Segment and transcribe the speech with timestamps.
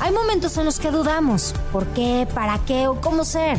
[0.00, 1.54] Hay momentos en los que dudamos.
[1.72, 2.28] ¿Por qué?
[2.34, 2.86] ¿Para qué?
[2.86, 3.58] ¿O cómo ser?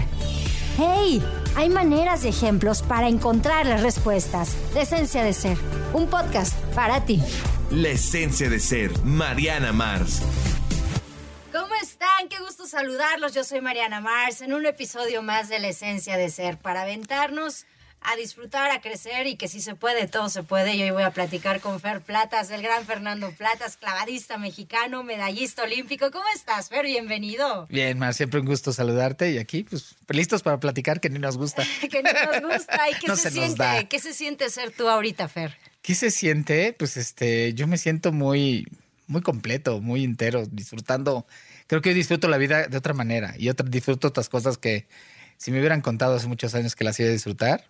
[0.77, 1.23] ¡Hey!
[1.55, 4.55] Hay maneras y ejemplos para encontrar las respuestas.
[4.75, 5.57] La esencia de ser.
[5.93, 7.21] Un podcast para ti.
[7.71, 10.21] La esencia de ser, Mariana Mars.
[11.51, 12.29] ¿Cómo están?
[12.29, 13.33] Qué gusto saludarlos.
[13.33, 17.65] Yo soy Mariana Mars en un episodio más de La esencia de ser para aventarnos
[18.01, 20.75] a disfrutar, a crecer y que si se puede, todo se puede.
[20.75, 25.63] Y hoy voy a platicar con Fer Platas, el gran Fernando Platas, clavadista mexicano, medallista
[25.63, 26.09] olímpico.
[26.11, 26.85] ¿Cómo estás, Fer?
[26.85, 27.67] Bienvenido.
[27.69, 31.37] Bien, Mar, siempre un gusto saludarte y aquí, pues, listos para platicar que ni nos
[31.37, 31.63] gusta.
[31.81, 32.89] que ni nos gusta.
[32.89, 33.87] ¿Y qué, No se, siente?
[33.89, 35.57] ¿Qué se siente ser tú ahorita, Fer?
[35.81, 36.73] ¿Qué se siente?
[36.73, 38.67] Pues, este, yo me siento muy,
[39.07, 41.25] muy completo, muy entero, disfrutando.
[41.67, 44.87] Creo que hoy disfruto la vida de otra manera y otra, disfruto otras cosas que
[45.37, 47.65] si me hubieran contado hace muchos años que las iba a disfrutar,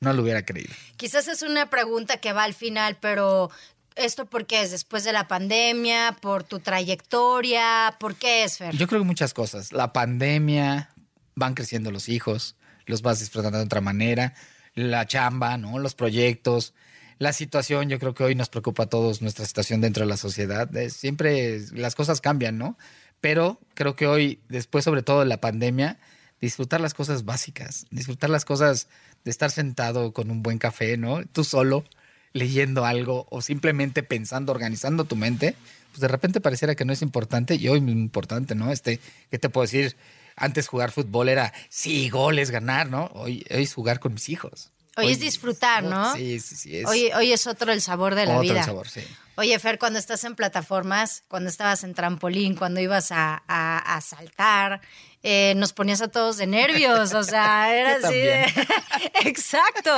[0.00, 0.72] no lo hubiera creído.
[0.96, 3.50] Quizás es una pregunta que va al final, pero
[3.96, 4.70] ¿esto por qué es?
[4.70, 6.16] ¿Después de la pandemia?
[6.20, 7.96] ¿Por tu trayectoria?
[7.98, 8.76] ¿Por qué es, Fer?
[8.76, 9.72] Yo creo que muchas cosas.
[9.72, 10.90] La pandemia,
[11.34, 12.56] van creciendo los hijos,
[12.86, 14.34] los vas disfrutando de otra manera,
[14.74, 15.78] la chamba, ¿no?
[15.78, 16.74] Los proyectos,
[17.18, 20.16] la situación, yo creo que hoy nos preocupa a todos nuestra situación dentro de la
[20.16, 20.74] sociedad.
[20.76, 22.76] Eh, Siempre las cosas cambian, ¿no?
[23.20, 25.98] Pero creo que hoy, después sobre todo de la pandemia,
[26.40, 28.88] disfrutar las cosas básicas, disfrutar las cosas
[29.24, 31.24] de estar sentado con un buen café, ¿no?
[31.26, 31.84] Tú solo
[32.32, 35.54] leyendo algo o simplemente pensando, organizando tu mente,
[35.92, 38.70] pues de repente pareciera que no es importante y hoy es importante, ¿no?
[38.70, 39.00] Este,
[39.30, 39.96] ¿qué te puedo decir?
[40.36, 43.06] Antes jugar fútbol era, sí, goles, ganar, ¿no?
[43.14, 44.73] Hoy, hoy es jugar con mis hijos.
[44.96, 46.14] Hoy es disfrutar, ¿no?
[46.14, 46.76] Sí, sí, sí.
[46.78, 48.62] Es Hoy, hoy es otro el sabor de la otro vida.
[48.62, 49.00] sabor, sí.
[49.36, 54.00] Oye, Fer, cuando estás en plataformas, cuando estabas en trampolín, cuando ibas a, a- a
[54.00, 54.80] saltar,
[55.24, 58.44] eh, nos ponías a todos de nervios, o sea, era así de...
[59.24, 59.90] Exacto.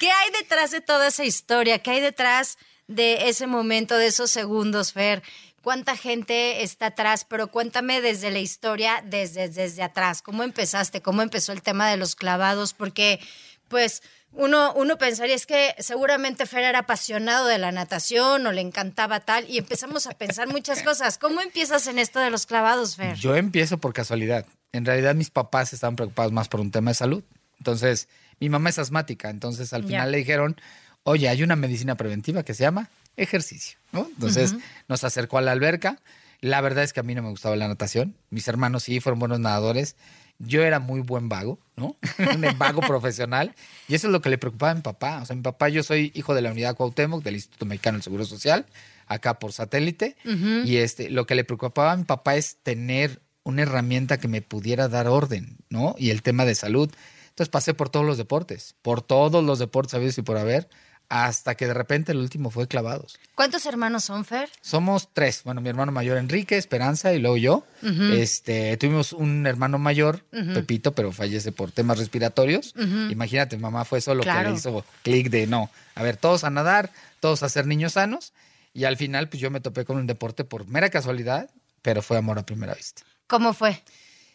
[0.00, 1.78] ¿Qué hay detrás de toda esa historia?
[1.80, 2.56] ¿Qué hay detrás
[2.86, 5.22] de ese momento, de esos segundos, Fer?
[5.62, 7.26] ¿Cuánta gente está atrás?
[7.28, 10.22] Pero cuéntame desde la historia, desde, desde atrás.
[10.22, 11.02] ¿Cómo empezaste?
[11.02, 12.72] ¿Cómo empezó el tema de los clavados?
[12.72, 13.20] Porque,
[13.68, 18.60] pues, uno, uno pensaría es que seguramente Fer era apasionado de la natación o le
[18.60, 21.18] encantaba tal y empezamos a pensar muchas cosas.
[21.18, 23.14] ¿Cómo empiezas en esto de los clavados, Fer?
[23.16, 24.44] Yo empiezo por casualidad.
[24.72, 27.24] En realidad mis papás estaban preocupados más por un tema de salud.
[27.58, 28.08] Entonces,
[28.38, 29.88] mi mamá es asmática, entonces al Ya.
[29.88, 30.60] final le dijeron,
[31.02, 34.06] oye, hay una medicina preventiva que se llama ejercicio, ¿no?
[34.14, 34.54] Entonces
[34.86, 35.98] nos acercó a la alberca.
[36.40, 38.14] La verdad es que a mí no me gustaba la natación.
[38.30, 39.96] Mis hermanos sí fueron buenos nadadores.
[40.38, 41.96] Yo era muy buen vago, ¿no?
[42.18, 43.54] un vago profesional.
[43.88, 45.20] Y eso es lo que le preocupaba a mi papá.
[45.22, 48.02] O sea, mi papá, yo soy hijo de la unidad Cuauhtémoc, del Instituto Mexicano del
[48.02, 48.66] Seguro Social,
[49.06, 50.16] acá por satélite.
[50.64, 54.42] Y este, lo que le preocupaba a mi papá es tener una herramienta que me
[54.42, 55.94] pudiera dar orden, ¿no?
[55.98, 56.90] Y el tema de salud.
[57.30, 60.68] Entonces pasé por todos los deportes, por todos los deportes habidos y por haber,
[61.08, 63.18] hasta que de repente el último fue clavados.
[63.34, 64.50] ¿Cuántos hermanos son, Fer?
[64.60, 65.42] Somos tres.
[65.44, 67.66] Bueno, mi hermano mayor Enrique, Esperanza y luego yo.
[67.82, 72.74] Este, tuvimos un hermano mayor, Pepito, pero fallece por temas respiratorios.
[73.10, 75.70] Imagínate, mamá fue eso lo que le hizo clic de no.
[75.94, 78.32] A ver, todos a nadar, todos a ser niños sanos.
[78.74, 81.50] Y al final, pues yo me topé con un deporte por mera casualidad,
[81.82, 83.02] pero fue amor a primera vista.
[83.26, 83.82] ¿Cómo fue?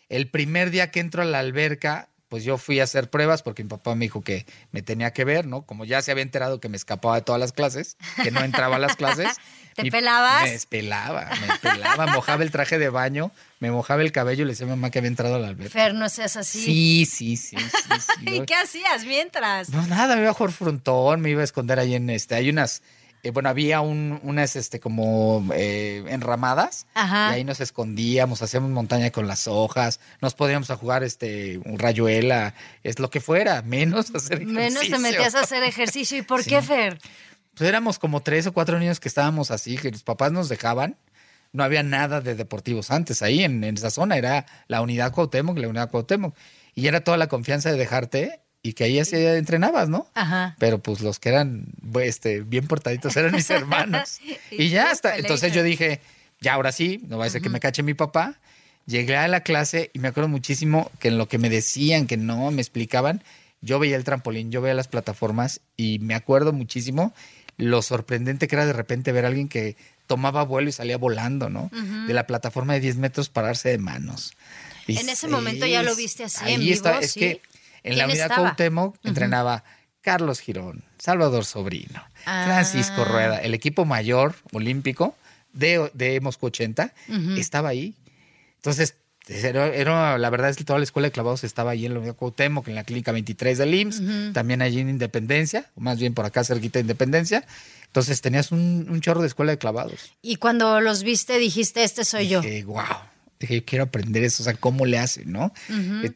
[0.10, 3.62] El primer día que entro a la alberca, pues yo fui a hacer pruebas porque
[3.64, 5.68] mi papá me dijo que me tenía que ver, ¿no?
[5.68, 8.78] Como ya se había enterado que me escapaba de todas las clases, que no entraba
[8.78, 9.28] a las clases.
[9.76, 10.42] ¿Te mi- pelabas?
[10.42, 14.54] Me despelaba, me pelaba, mojaba el traje de baño, me mojaba el cabello y le
[14.54, 15.72] decía a mi mamá que había entrado a la alberca.
[15.72, 16.60] Fer, no seas así.
[16.60, 18.00] Sí, sí, sí, sí.
[18.00, 18.26] sí.
[18.36, 19.70] ¿Y qué hacías mientras?
[19.70, 22.34] No, nada, me iba a jugar frontón, me iba a esconder ahí en este.
[22.34, 22.82] Hay unas,
[23.24, 26.88] eh, bueno, había un, unas este como eh, enramadas.
[26.94, 27.32] Ajá.
[27.32, 31.80] Y ahí nos escondíamos, hacíamos montaña con las hojas, nos podíamos a jugar este un
[31.80, 32.54] rayuela,
[32.84, 34.54] es lo que fuera, menos hacer ejercicio.
[34.54, 36.18] Menos te metías a hacer ejercicio.
[36.18, 36.50] ¿Y por Sí.
[36.50, 37.00] qué, Fer?
[37.56, 40.98] Pues éramos como tres o cuatro niños que estábamos así, que los papás nos dejaban.
[41.54, 45.58] No había nada de deportivos antes ahí en, en esa zona, era la unidad Cuauhtémoc,
[45.60, 46.36] la unidad Cuauhtémoc.
[46.76, 50.08] Y era toda la confianza de dejarte y que ahí así entrenabas, ¿no?
[50.16, 50.56] Ajá.
[50.58, 51.66] Pero pues los que eran
[52.02, 54.20] este, bien portaditos eran mis hermanos.
[54.52, 56.00] Y y ya hasta, entonces yo dije,
[56.40, 58.40] ya ahora sí, no va a ser que me cache mi papá.
[58.86, 62.18] Llegué a la clase y me acuerdo muchísimo que en lo que me decían, que
[62.18, 63.24] no me explicaban,
[63.62, 67.14] yo veía el trampolín, yo veía las plataformas y me acuerdo muchísimo
[67.58, 69.76] lo sorprendente que era de repente ver a alguien que
[70.08, 71.70] tomaba vuelo y salía volando, ¿no?
[72.08, 74.34] De la plataforma de 10 metros pararse de manos.
[74.88, 77.20] En ese momento ya lo viste así en vivo, está, es ¿sí?
[77.20, 77.42] que
[77.84, 78.42] en la ¿Quién unidad estaba?
[78.50, 79.64] Cuauhtémoc entrenaba
[80.02, 82.44] Carlos Girón, Salvador Sobrino, Ah.
[82.46, 85.16] Francisco Rueda, el equipo mayor olímpico
[85.54, 86.94] de, de Moscú 80
[87.38, 87.96] estaba ahí.
[88.58, 88.96] Entonces,
[89.28, 92.00] era, era- la verdad es que toda la escuela de clavados estaba ahí en la
[92.00, 96.14] unidad Cuauhtémoc, en la clínica 23 del IMSS, también allí en Independencia, o más bien
[96.14, 97.46] por acá cerquita de Independencia.
[97.88, 100.14] Entonces tenías un, un chorro de escuela de clavados.
[100.22, 102.42] Y cuando los viste dijiste, este soy yo.
[102.42, 102.84] Dije, wow.
[103.44, 105.52] Dije, yo quiero aprender eso, o sea, cómo le hacen, ¿no?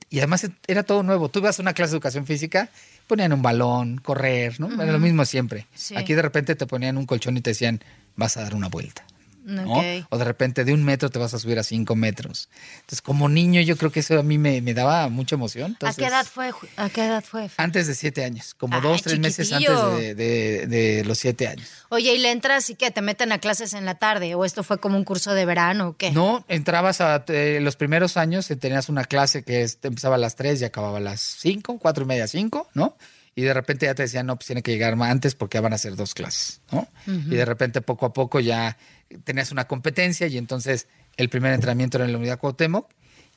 [0.10, 1.28] Y además era todo nuevo.
[1.28, 2.70] Tú ibas a una clase de educación física,
[3.06, 4.82] ponían un balón, correr, ¿no?
[4.82, 5.68] Era lo mismo siempre.
[5.76, 5.94] Sí.
[5.98, 7.84] Aquí de repente te ponían un colchón y te decían,
[8.16, 9.06] vas a dar una vuelta.
[9.48, 9.64] ¿No?
[9.80, 10.06] Ok.
[10.10, 12.50] O de repente de un metro te vas a subir a cinco metros.
[12.82, 15.72] Entonces, como niño, yo creo que eso a mí me, me daba mucha emoción.
[15.72, 16.52] ¿A Entonces, qué edad fue?
[16.76, 17.50] ¿A qué edad fue?
[17.58, 21.48] Antes de siete años, como Ay, dos, tres meses antes de, de- de los siete
[21.48, 21.68] años.
[21.90, 22.92] Oye, ¿y le entras y qué?
[22.92, 24.36] ¿Te meten a clases en la tarde?
[24.36, 26.12] ¿O esto fue como un curso de verano o qué?
[26.12, 30.20] No, entrabas a eh, los primeros años, eh, tenías una clase que es- empezaba a
[30.20, 32.98] las 3 y acababa a las 5, cuatro y media, 5, ¿no?
[33.38, 35.62] Y de repente ya te decían, no, pues tiene que llegar más antes porque ya
[35.62, 36.88] van a ser dos clases, ¿no?
[37.06, 38.78] Y de repente poco a poco ya
[39.26, 40.88] tenías una competencia y entonces
[41.18, 42.90] el primer entrenamiento era en la unidad Cuauhtémoc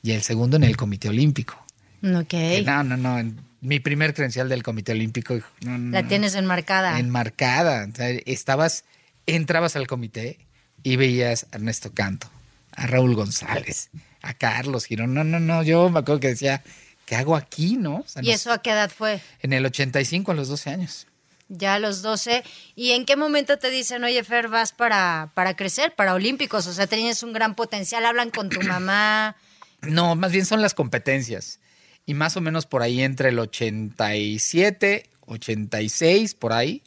[0.02, 1.55] y el segundo en el Comité Olímpico.
[2.02, 2.29] Ok.
[2.29, 3.31] Que No, no, no,
[3.61, 5.35] mi primer credencial del Comité Olímpico.
[5.61, 6.99] no, no, La tienes enmarcada.
[6.99, 7.87] enmarcada.
[7.93, 8.85] O sea, estabas,
[9.26, 10.38] entrabas al comité
[10.82, 12.26] y veías a Ernesto Canto,
[12.73, 13.91] a Raúl González,
[14.23, 15.12] a Carlos Girón.
[15.12, 16.62] No, no, no, yo me acuerdo que decía,
[17.10, 17.96] ¿qué hago aquí, no?
[17.96, 19.20] O sea, ¿Y no- eso a qué edad fue?
[19.40, 21.08] En el 85, a los 12 años.
[21.48, 22.44] Ya a los 12.
[22.76, 26.68] ¿Y en qué momento te dicen, oye, Fer, vas para, para crecer, para Olímpicos?
[26.68, 28.06] O sea, tenías un gran potencial.
[28.06, 29.34] Hablan con tu mamá.
[29.82, 31.58] No, más bien son las competencias.
[32.06, 36.82] Y más o menos por ahí entre el 87, 86, por ahí,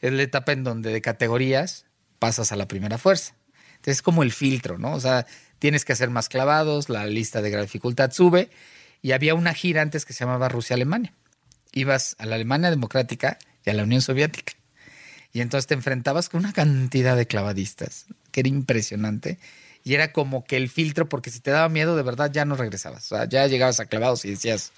[0.00, 1.86] es la etapa en donde de categorías
[2.18, 3.34] pasas a la primera fuerza.
[3.76, 4.94] Entonces es como el filtro, ¿no?
[4.94, 5.26] O sea,
[5.58, 8.50] tienes que hacer más clavados, la lista de gran dificultad sube.
[9.04, 11.12] Y había una gira antes que se llamaba Rusia-Alemania.
[11.72, 14.54] Ibas a la Alemania Democrática y a la Unión Soviética.
[15.34, 19.38] Y entonces te enfrentabas con una cantidad de clavadistas que era impresionante.
[19.84, 22.56] Y era como que el filtro, porque si te daba miedo, de verdad ya no
[22.56, 23.04] regresabas.
[23.12, 24.72] O sea, ya llegabas a clavados y decías,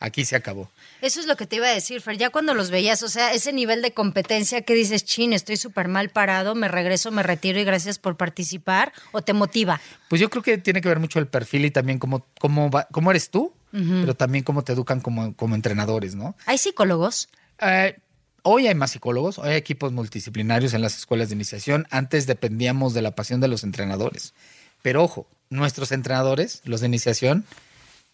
[0.00, 0.70] aquí se acabó.
[1.02, 2.16] Eso es lo que te iba a decir, Fer.
[2.16, 5.88] Ya cuando los veías, o sea, ese nivel de competencia que dices, chin, estoy súper
[5.88, 9.82] mal parado, me regreso, me retiro y gracias por participar, o te motiva.
[10.08, 12.88] Pues yo creo que tiene que ver mucho el perfil y también cómo, cómo, va-
[12.90, 13.52] cómo eres tú,
[14.00, 16.36] pero también cómo te educan como, como entrenadores, ¿no?
[16.46, 17.28] ¿Hay psicólogos?
[17.60, 17.98] Eh,
[18.42, 21.86] hoy hay más psicólogos, hoy hay equipos multidisciplinarios en las escuelas de iniciación.
[21.90, 24.34] Antes dependíamos de la pasión de los entrenadores.
[24.82, 27.44] Pero ojo, nuestros entrenadores, los de iniciación,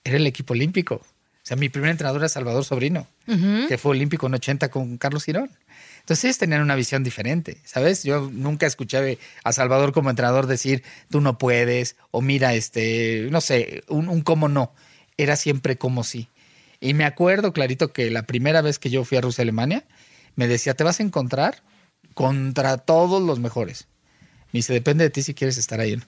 [0.05, 0.97] era el equipo olímpico.
[0.97, 5.25] O sea, mi primer entrenador era Salvador Sobrino, que fue olímpico en 80 con Carlos
[5.25, 5.51] Girón.
[5.99, 8.05] Entonces ellos tenían una visión diferente, ¿sabes?
[8.05, 13.41] Yo nunca escuché a Salvador como entrenador decir, tú no puedes, o mira, este, no
[13.41, 14.73] sé, un, un cómo no.
[15.23, 16.29] Era siempre como sí.
[16.81, 19.85] Y me acuerdo clarito que la primera vez que yo fui a Rusia, Alemania,
[20.35, 21.63] me decía, te vas a encontrar
[22.15, 23.87] contra todos los mejores.
[24.53, 25.93] Me dice, depende de ti si quieres estar ahí.
[25.95, 26.05] o no".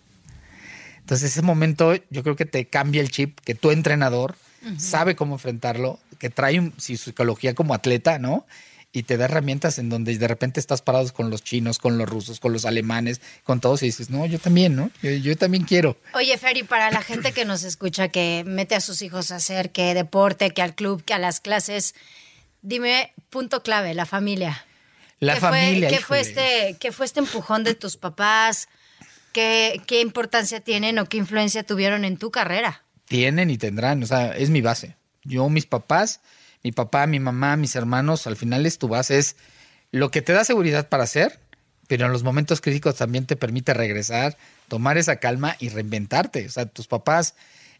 [0.99, 4.35] Entonces, ese momento yo creo que te cambia el chip, que tu entrenador
[4.79, 8.47] sabe cómo enfrentarlo, que trae un- su psicología como atleta, ¿no?
[8.95, 12.09] Y te da herramientas en donde de repente estás parados con los chinos, con los
[12.09, 14.91] rusos, con los alemanes, con todos y dices, no, yo también, ¿no?
[15.03, 15.99] Yo, yo también quiero.
[16.15, 19.37] Oye, Fer, y para la gente que nos escucha, que mete a sus hijos a
[19.37, 21.95] hacer que deporte, que al club, que a las clases,
[22.63, 24.65] dime, punto clave, la familia.
[25.21, 25.89] La ¿Qué familia.
[25.89, 28.69] Fue, ¿qué, fue este, ¿Qué fue este empujón de tus papás?
[29.33, 32.85] ¿Qué, ¿Qué importancia tienen o qué influencia tuvieron en tu carrera?
[33.07, 34.97] tienen y tendrán, o sea, es mi base.
[35.23, 36.21] Yo, mis papás,
[36.65, 39.37] mi papá, mi mamá, mis hermanos, al final es tu base, es
[39.93, 41.39] lo que te da seguridad para hacer,
[41.87, 46.47] pero en los momentos críticos también te permite regresar, tomar esa calma y reinventarte.
[46.47, 47.35] O sea, tus papás,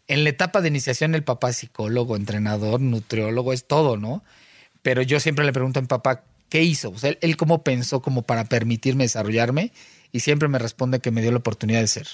[0.07, 4.23] en la etapa de iniciación, el papá es psicólogo, entrenador, nutriólogo, es todo, ¿no?
[4.83, 6.91] Pero yo siempre le pregunto a mi papá, ¿qué hizo?
[6.91, 9.71] O sea, él, él cómo pensó como para permitirme desarrollarme
[10.11, 12.07] y siempre me responde que me dio la oportunidad de ser.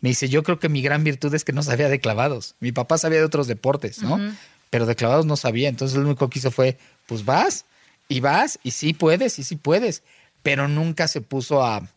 [0.00, 2.56] Me dice, yo creo que mi gran virtud es que no sabía de clavados.
[2.58, 4.18] Mi papá sabía de otros deportes, ¿no?
[4.70, 5.68] Pero de clavados no sabía.
[5.68, 7.64] Entonces lo único que hizo fue, pues vas
[8.08, 10.02] y vas y sí puedes y sí puedes.
[10.42, 11.88] Pero nunca se puso a,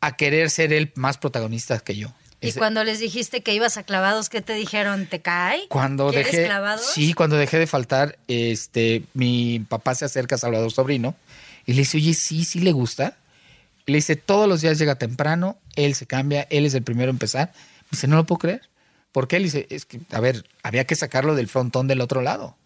[0.00, 2.12] a querer ser el más protagonista que yo.
[2.40, 5.06] Y Ese- cuando les dijiste que ibas a clavados, ¿qué te dijeron?
[5.06, 5.66] ¿Te cae?
[5.68, 6.84] cuando ¿Quieres dejé clavados?
[6.84, 11.14] sí cuando dejé de faltar este mi papá se acerca a Salvador Sobrino
[11.66, 13.16] y le dice oye sí sí le gusta
[13.86, 17.10] y le dice todos los días llega temprano él se cambia él es el primero
[17.10, 18.62] a empezar me dice no lo puedo creer
[19.12, 19.38] ¿por qué?
[19.38, 22.56] le dice es que a ver había que sacarlo del frontón del otro lado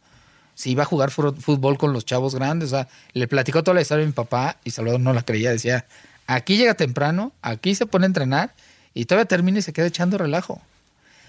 [0.56, 2.72] se iba a jugar fútbol con los chavos grandes.
[2.72, 5.50] O sea, le platicó toda la historia a mi papá y Salvador no la creía.
[5.50, 5.84] Decía,
[6.26, 8.54] aquí llega temprano, aquí se pone a entrenar
[8.94, 10.62] y todavía termina y se queda echando relajo.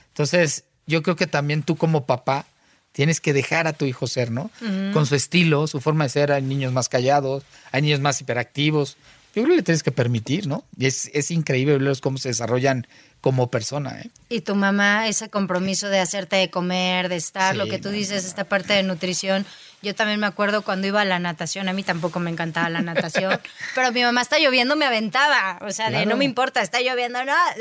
[0.07, 2.45] Entonces, yo creo que también tú como papá
[2.93, 4.49] tienes que dejar a tu hijo ser, ¿no?
[4.93, 6.31] Con su estilo, su forma de ser.
[6.31, 7.43] Hay niños más callados,
[7.73, 8.95] hay niños más hiperactivos.
[9.37, 10.65] Yo creo que le tienes que permitir, ¿no?
[10.79, 12.87] Y es, es increíble verlos cómo se desarrollan
[13.21, 14.09] como persona, ¿eh?
[14.29, 17.89] Y tu mamá, ese compromiso de hacerte de comer, de estar, Sí, lo que tú
[17.89, 19.45] no, dices, esta parte de nutrición.
[19.83, 22.81] Yo también me acuerdo cuando iba a la natación, a mí tampoco me encantaba la
[22.81, 23.39] natación,
[23.75, 25.59] pero mi mamá está lloviendo, me aventaba.
[25.61, 27.53] O sea, de no me importa, está lloviendo, no, ah,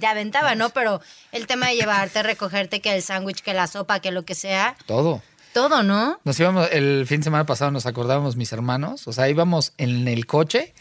[0.00, 0.70] te aventaba, ¿no?
[0.70, 4.34] Pero el tema de llevarte, recogerte, que el sándwich, que la sopa, que lo que
[4.34, 5.20] sea, Todo.
[5.52, 6.18] todo, ¿no?
[6.24, 10.08] Nos íbamos, el fin de semana pasado nos acordábamos mis hermanos, o sea, íbamos en
[10.08, 10.72] el coche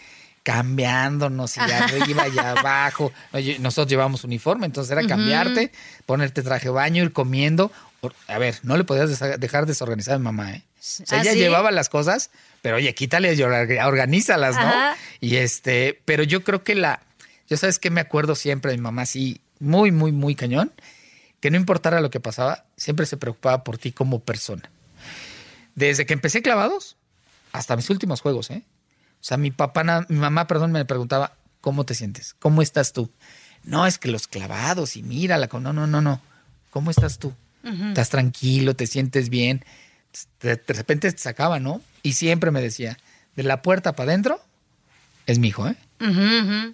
[0.54, 3.12] cambiándonos y arriba y abajo.
[3.60, 5.72] Nosotros llevamos uniforme, entonces era cambiarte,
[6.06, 7.72] ponerte traje de baño, ir comiendo.
[8.28, 10.64] A ver, no le podías dejar desorganizada a mi mamá, ¿eh?
[10.66, 11.40] O sea, ¿Ah, ella sí?
[11.40, 14.62] llevaba las cosas, pero oye, quítale y orga- organízalas, ¿no?
[14.62, 14.96] Ajá.
[15.20, 17.02] Y este, pero yo creo que la,
[17.50, 20.72] yo sabes que me acuerdo siempre de mi mamá así, muy, muy, muy cañón,
[21.42, 24.70] que no importara lo que pasaba, siempre se preocupaba por ti como persona.
[25.76, 26.96] Desde que empecé clavados
[27.52, 28.64] hasta mis últimos juegos, ¿eh?
[29.22, 32.36] O sea, mi papá, mi mamá, perdón, me preguntaba, ¿cómo te sientes?
[32.40, 33.12] ¿Cómo estás tú?
[33.64, 36.22] No, es que los clavados y mírala, con- no, no, no, no.
[36.72, 37.34] ¿Cómo estás tú?
[37.90, 38.76] ¿Estás tranquilo?
[38.76, 39.66] ¿Te sientes bien?
[40.42, 41.82] De, de repente te sacaba, ¿no?
[42.04, 42.98] Y siempre me decía,
[43.36, 44.40] de la puerta para adentro,
[45.26, 45.76] es mi hijo, ¿eh?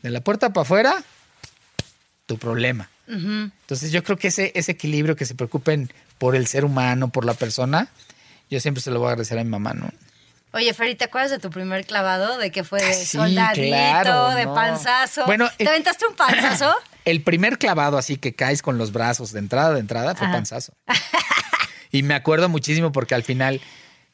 [0.03, 1.03] De la puerta para afuera,
[2.27, 2.89] tu problema.
[3.61, 7.25] Entonces yo creo que ese, ese equilibrio, que se preocupen por el ser humano, por
[7.25, 7.89] la persona,
[8.49, 9.89] yo siempre se lo voy a agradecer a mi mamá, ¿no?
[10.55, 12.37] Oye, Feri, ¿te acuerdas de tu primer clavado?
[12.37, 14.53] ¿De que fue de Sí, soldadito, claro, de no.
[14.53, 15.25] panzazo?
[15.25, 16.73] Bueno, ¿Te eh, aventaste un panzazo?
[17.05, 20.37] El primer clavado así que caes con los brazos de entrada, de entrada, fue Ajá.
[20.37, 20.73] panzazo.
[21.91, 23.59] y me acuerdo muchísimo porque al final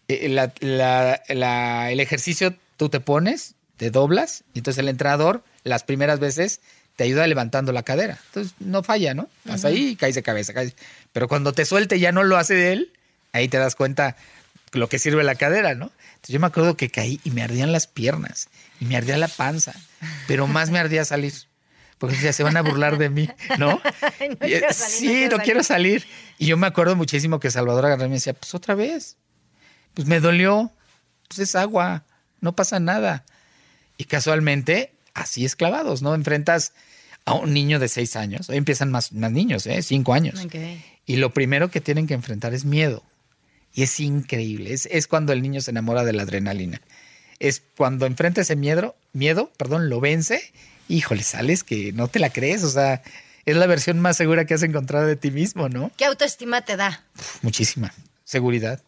[0.07, 5.43] eh, la- la- la- el ejercicio tú te pones, te doblas, y entonces el entrenador
[5.63, 6.59] las primeras veces
[6.95, 8.17] te ayuda levantando la cadera.
[8.29, 9.29] Entonces no falla, ¿no?
[9.45, 10.53] Vas ahí y caes de cabeza.
[10.53, 10.75] caes.
[11.13, 12.91] Pero cuando te suelte y ya no lo hace él,
[13.31, 14.17] ahí te das cuenta
[14.73, 15.91] lo que sirve la cadera, ¿no?
[16.21, 18.49] Entonces yo me acuerdo que caí y me ardían las piernas
[18.79, 19.73] y me ardía la panza,
[20.27, 21.33] pero más me ardía salir.
[21.97, 23.81] Porque decía, se van a burlar de mí, ¿no?
[24.19, 26.05] Ay, no Y, quiero salir, sí, no quiero no quiero salir.
[26.37, 29.17] Y yo me acuerdo muchísimo que Salvador agarré y me decía, pues otra vez.
[29.95, 30.71] Pues me dolió.
[31.27, 32.03] Pues es agua.
[32.39, 33.25] No pasa nada.
[33.97, 36.13] Y casualmente, así es clavados, ¿no?
[36.13, 36.73] Enfrentas
[37.25, 38.47] a un niño de seis años.
[38.49, 39.81] Hoy empiezan más, más niños, ¿eh?
[39.81, 40.39] Cinco años.
[41.07, 43.03] Y lo primero que tienen que enfrentar es miedo.
[43.73, 44.73] Y es increíble.
[44.73, 46.81] Es, es cuando el niño se enamora de la adrenalina.
[47.39, 50.41] Es cuando enfrenta ese miedo, miedo, perdón, lo vence.
[50.87, 52.63] Híjole, sales que no te la crees.
[52.63, 53.01] O sea,
[53.45, 55.91] es la versión más segura que has encontrado de ti mismo, ¿no?
[55.97, 57.03] ¿Qué autoestima te da?
[57.41, 58.81] Muchísima seguridad.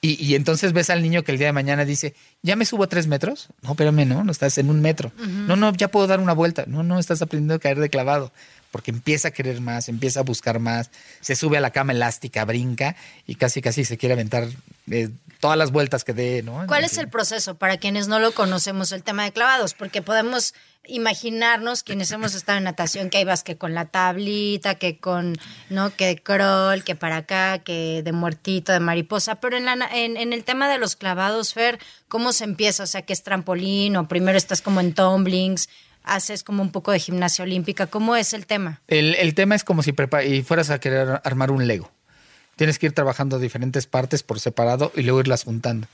[0.00, 2.84] Y, y entonces ves al niño que el día de mañana dice, ¿ya me subo
[2.84, 3.48] a tres metros?
[3.62, 5.10] No, espérame, no, no estás en un metro.
[5.16, 6.64] No, no, ya puedo dar una vuelta.
[6.68, 8.32] No, no, estás aprendiendo a caer de clavado.
[8.70, 12.44] Porque empieza a querer más, empieza a buscar más, se sube a la cama elástica,
[12.44, 12.96] brinca
[13.26, 14.46] y casi, casi se quiere aventar
[14.90, 15.08] eh,
[15.40, 16.66] todas las vueltas que dé, ¿no?
[16.66, 19.72] ¿Cuál es el proceso para quienes no lo conocemos el tema de clavados?
[19.74, 20.52] Porque podemos
[20.98, 25.36] imaginarnos quienes hemos estado en natación que hay vas que con la tablita, que con,
[25.70, 25.94] ¿no?
[25.94, 29.36] Que crawl, que para acá, que de muertito, de mariposa.
[29.36, 32.82] Pero en, la, na- en, en el tema de los clavados, Fer, ¿cómo se empieza?
[32.82, 35.68] O sea, que es trampolín o primero estás como en tumblings,
[36.08, 37.86] haces como un poco de gimnasia olímpica.
[37.86, 38.80] ¿Cómo es el tema?
[38.88, 39.94] El, el tema es como si
[40.26, 41.90] y fueras a querer armar un Lego.
[42.56, 45.86] Tienes que ir trabajando diferentes partes por separado y luego irlas juntando.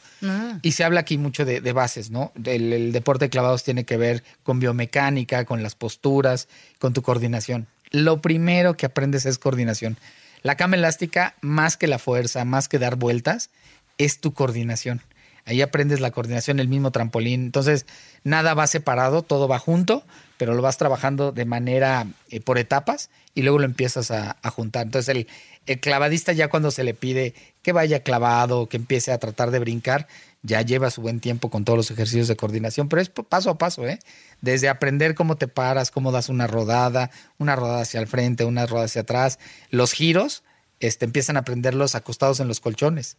[0.63, 2.33] Y se habla aquí mucho de, de bases, ¿no?
[2.43, 7.03] El, el deporte de clavados tiene que ver con biomecánica, con las posturas, con tu
[7.03, 7.67] coordinación.
[7.91, 9.99] Lo primero que aprendes es coordinación.
[10.43, 13.51] La cama elástica, más que la fuerza, más que dar vueltas,
[13.99, 15.03] es tu coordinación.
[15.47, 17.43] Ahí aprendes la coordinación, el mismo trampolín.
[17.43, 17.87] Entonces,
[18.23, 20.03] nada va separado, todo va junto,
[20.39, 24.87] pero lo vas trabajando de manera eh, por etapas y luego lo empiezas a, juntar.
[24.87, 25.27] Entonces, el,
[25.67, 29.59] el clavadista ya cuando se le pide que vaya clavado, que empiece a tratar de
[29.59, 30.07] brincar,
[30.43, 33.59] ya lleva su buen tiempo con todos los ejercicios de coordinación, pero es paso a
[33.59, 33.99] paso, ¿eh?
[34.43, 38.67] Desde aprender cómo te paras, cómo das una rodada, una rodada hacia el frente, una
[38.67, 39.39] rodada hacia atrás,
[39.71, 40.43] los giros,
[40.81, 43.17] este, empiezan a aprenderlos acostados en los colchones.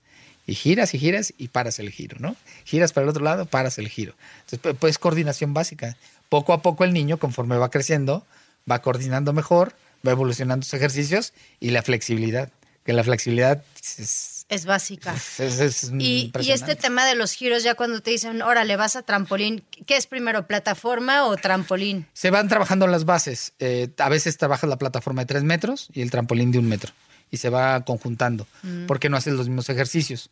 [0.47, 2.35] Y giras y giras y paras el giro, ¿no?
[2.65, 4.13] Giras para el otro lado, paras el giro.
[4.45, 5.97] Entonces, pu- pues coordinación básica.
[6.29, 8.25] Poco a poco el niño, conforme va creciendo,
[8.69, 9.75] va coordinando mejor,
[10.07, 12.51] va evolucionando sus ejercicios y la flexibilidad.
[12.85, 13.63] Que la flexibilidad
[13.97, 15.15] es, Es básica.
[15.15, 18.95] es- es Y, y este tema de los giros, ya cuando te dicen, órale, vas
[18.95, 22.05] a trampolín, ¿qué es primero, plataforma o trampolín?
[22.13, 23.53] Se van trabajando las bases.
[23.57, 26.91] Eh, a veces trabajas la plataforma de tres metros y el trampolín de un metro.
[27.35, 28.47] Y se va conjuntando,
[28.87, 30.31] porque no haces los mismos ejercicios.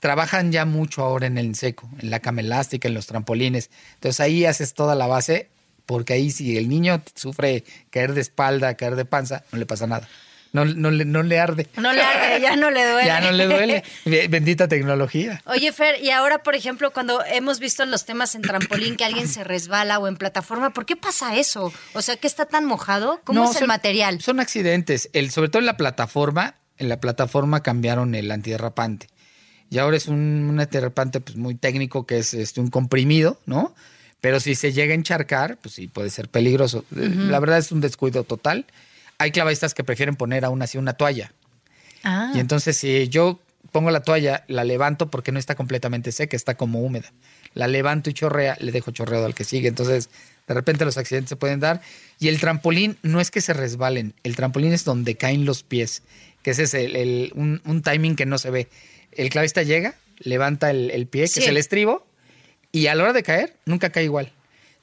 [0.00, 3.70] Trabajan ya mucho ahora en el seco, en la cama elástica, en los trampolines.
[3.94, 5.50] Entonces ahí haces toda la base,
[5.84, 9.86] porque ahí si el niño sufre caer de espalda, caer de panza, no le pasa
[9.86, 10.08] nada.
[10.52, 11.66] No, no, le, no le arde.
[11.76, 13.06] No le arde, ya no le duele.
[13.06, 13.84] Ya no le duele.
[14.28, 15.42] Bendita tecnología.
[15.46, 19.04] Oye, Fer, y ahora, por ejemplo, cuando hemos visto en los temas en trampolín que
[19.04, 21.72] alguien se resbala o en plataforma, ¿por qué pasa eso?
[21.92, 23.20] O sea, ¿qué está tan mojado?
[23.24, 24.20] ¿Cómo No, es el son- material?
[24.22, 25.10] Son accidentes.
[25.12, 29.08] El, sobre todo en la plataforma, en la plataforma cambiaron el antiderrapante.
[29.70, 33.74] Y ahora es un, un antiderrapante pues, muy técnico que es este, un comprimido, ¿no?
[34.22, 36.84] Pero si se llega a encharcar, pues sí puede ser peligroso.
[36.90, 38.64] La verdad es un descuido total.
[39.18, 41.32] Hay clavadistas que prefieren poner aún así una toalla.
[42.04, 43.40] Ah, Y entonces si yo
[43.72, 47.12] pongo la toalla, la levanto porque no está completamente seca, está como húmeda.
[47.54, 49.68] La levanto y chorrea, le dejo chorreado al que sigue.
[49.68, 50.08] Entonces,
[50.46, 51.82] de repente los accidentes se pueden dar.
[52.20, 56.02] Y el trampolín no es que se resbalen, el trampolín es donde caen los pies,
[56.42, 58.68] que ese es el, el- un, un timing que no se ve.
[59.12, 61.40] El clavista llega, levanta el, el pie, que Sí.
[61.40, 62.06] es el estribo,
[62.72, 64.32] y a la hora de caer, nunca cae igual.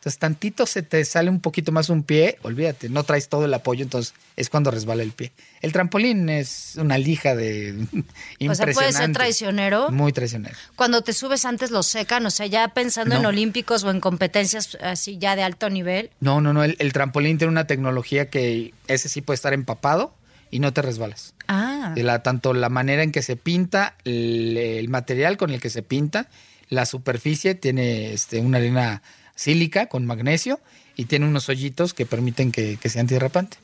[0.06, 3.54] Entonces, tantito se te sale un poquito más un pie, olvídate, no traes todo el
[3.56, 5.32] apoyo, entonces es cuando resbala el pie.
[5.64, 7.72] El trampolín es una lija de
[8.48, 9.18] o sea, puede ser impresionante.
[9.18, 9.90] traicionero.
[9.90, 10.56] Muy traicionero.
[10.76, 14.78] Cuando te subes antes lo secan, o sea, ya pensando en olímpicos o en competencias
[14.80, 16.12] así ya de alto nivel.
[16.20, 20.14] No, no, no, el, el trampolín tiene una tecnología que ese sí puede estar empapado
[20.52, 21.34] y no te resbalas.
[21.48, 21.94] Ah.
[21.96, 25.72] De la, tanto la manera en que se pinta, el, el material con el que
[25.72, 26.30] se pinta,
[26.70, 29.02] la superficie tiene este, una arena
[29.36, 30.60] sílica con magnesio
[30.96, 33.58] y tiene unos hoyitos que permiten que, que sea antiderrapante.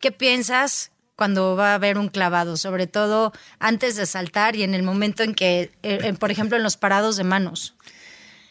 [0.00, 2.56] ¿Qué piensas cuando va a haber un clavado?
[2.56, 6.62] Sobre todo antes de saltar y en el momento en que, eh, por ejemplo, en
[6.62, 7.74] los parados de manos.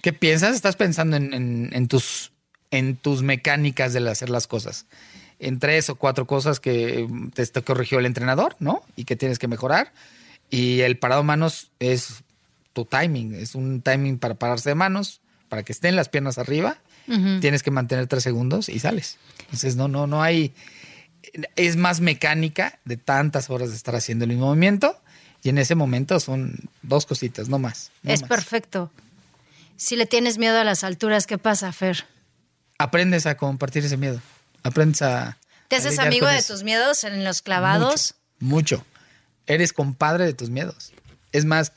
[0.02, 0.56] ¿Qué piensas?
[0.56, 2.32] Estás pensando en, en- en tus,
[2.72, 4.86] en tus mecánicas de hacer las cosas.
[5.40, 8.84] En tres o cuatro cosas que mm, te, te corrigió el entrenador, ¿no?
[8.96, 9.92] Y que tienes que mejorar.
[10.50, 12.24] Y el parado de manos es
[12.74, 13.34] tu timing.
[13.36, 15.21] Es un timing para pararse de manos,
[15.52, 16.78] para que estén las piernas arriba.
[17.42, 19.18] Tienes que mantener tres segundos y sales.
[19.42, 20.54] Entonces, no, no, no hay.
[21.58, 24.98] Es más mecánica de tantas horas de estar haciendo el mismo movimiento.
[25.44, 27.92] Y en ese momento son dos cositas, no más.
[28.02, 28.30] no es más.
[28.30, 28.94] perfecto.
[29.76, 32.06] Si le tienes miedo a las alturas, ¿qué pasa, Fer?
[32.78, 34.22] aprendes a compartir ese miedo.
[34.64, 35.38] Aprendes a.
[35.68, 36.54] ¿Te haces amigo de eso.
[36.54, 38.16] tus miedos en los clavados?
[38.40, 38.86] Mucho, mucho.
[39.48, 40.94] Eres compadre de tus miedos.
[41.34, 41.74] Es más,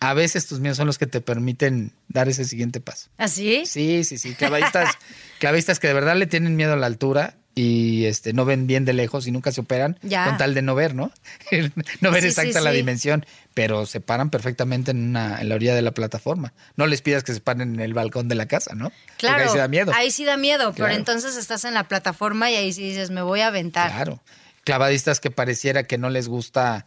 [0.00, 3.08] a veces tus miedos son los que te permiten dar ese siguiente paso.
[3.18, 3.64] ¿Así?
[3.66, 4.34] Sí, sí, sí.
[4.34, 4.96] Clavadistas,
[5.40, 8.84] clavadistas que de verdad le tienen miedo a la altura y este no ven bien
[8.84, 10.26] de lejos y nunca se operan Ya.
[10.26, 11.10] con tal de no ver, ¿no?
[12.00, 12.76] no ver Sí, exacta sí, la sí.
[12.76, 16.52] dimensión, pero se paran perfectamente en una en la orilla de la plataforma.
[16.76, 18.90] No les pidas que se paren en el balcón de la casa, ¿no?
[18.90, 19.42] Porque Claro.
[19.42, 19.90] ahí se da miedo.
[19.92, 23.22] Ahí sí da miedo, pero entonces estás en la plataforma y ahí sí dices, me
[23.22, 23.90] voy a aventar.
[23.90, 24.22] Claro.
[24.62, 26.86] Clavadistas que pareciera que no les gusta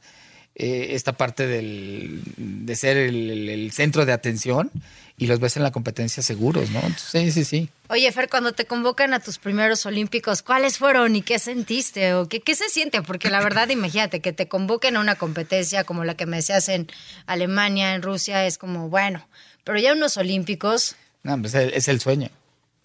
[0.56, 4.70] eh, esta parte del, de ser el, centro de atención
[5.18, 6.80] y los ves en la competencia seguros, ¿no?
[6.80, 7.70] Entonces, sí, sí, sí.
[7.90, 12.28] Oye, Fer, cuando te convocan a tus primeros olímpicos, ¿cuáles fueron y qué sentiste o
[12.28, 13.02] qué, qué se siente?
[13.02, 16.68] Porque la verdad, imagínate que te convoquen a una competencia como la que me decías
[16.70, 16.88] en
[17.28, 19.26] Alemania, en Rusia, es como, bueno,
[19.64, 22.30] pero ya unos olímpicos, No, pues, es, el, es el sueño.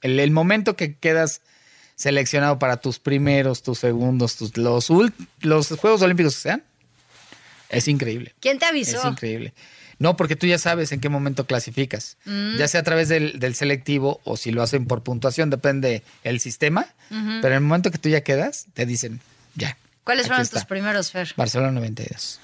[0.03, 1.41] El, el momento que quedas
[1.95, 6.63] seleccionado para tus primeros, tus segundos, tus, los, ult- los Juegos Olímpicos que sean,
[7.69, 8.35] es increíble.
[8.41, 8.99] ¿quién te avisó?
[8.99, 9.55] Es increíble.
[9.99, 12.19] No, porque tú ya sabes en qué momento clasificas.
[12.27, 12.57] Mm.
[12.59, 16.39] Ya sea a través del, del selectivo o si lo hacen por puntuación, depende el
[16.41, 16.87] sistema.
[17.09, 19.21] Pero en el momento que tú ya quedas, te dicen,
[19.55, 19.77] ya.
[20.05, 20.59] ¿Cuáles fueron está.
[20.59, 21.33] tus primeros, Fer?
[21.37, 22.41] Barcelona 92.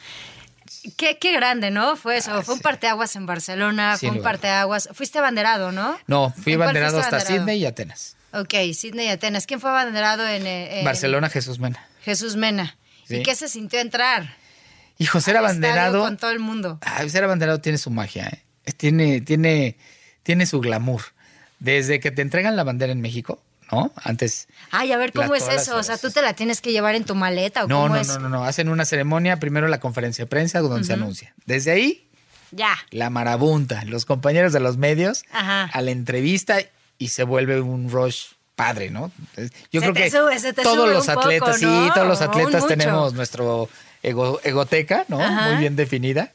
[0.97, 1.95] Qué, qué grande, ¿no?
[1.97, 4.33] Fue eso, fue un parteaguas en Barcelona, Ah, Sin fue un lugar.
[4.33, 4.89] parteaguas.
[4.93, 5.97] Fuiste abanderado, ¿no?
[6.07, 7.21] No, fui ¿En cuál abanderado hasta?
[7.21, 8.17] Sydney y Atenas.
[8.33, 9.47] Ok, Sydney y Atenas.
[9.47, 11.87] ¿Quién fue abanderado en, en Barcelona, Jesús Mena.
[12.03, 12.77] Jesús Mena.
[13.09, 14.37] ¿Y qué se sintió entrar?
[15.03, 16.03] Hijo, ser al estadio abanderado.
[16.03, 16.79] Con todo el mundo.
[16.83, 18.29] Abanderado tiene su magia,
[18.65, 18.73] ¿eh?
[18.73, 19.77] Tiene, tiene,
[20.23, 21.03] tiene su glamour.
[21.59, 23.93] Desde que te entregan la bandera en México, ¿no?
[23.97, 24.49] Antes.
[24.71, 25.77] Ay, a ver, ¿cómo La- es eso?
[25.77, 25.97] O sea.
[25.99, 28.09] ¿tú te la tienes que llevar en tu maleta o No, cómo no, es?
[28.09, 28.45] no, no, no.
[28.45, 31.35] Hacen una ceremonia, primero la conferencia de prensa donde se anuncia.
[31.47, 32.09] Desde ahí,
[32.53, 32.75] Ya.
[32.91, 35.65] la marabunta, los compañeros de los medios Ajá.
[35.65, 36.59] a la entrevista
[36.99, 39.11] y se vuelve un rush padre, ¿no?
[39.37, 41.93] Yo Se creo que sube, todos los atletas, sí, ¿no?
[41.95, 43.69] todos los atletas tenemos nuestro
[44.03, 45.21] ego- egoteca, ¿no?
[45.21, 45.49] Ajá.
[45.51, 46.33] Muy bien definida.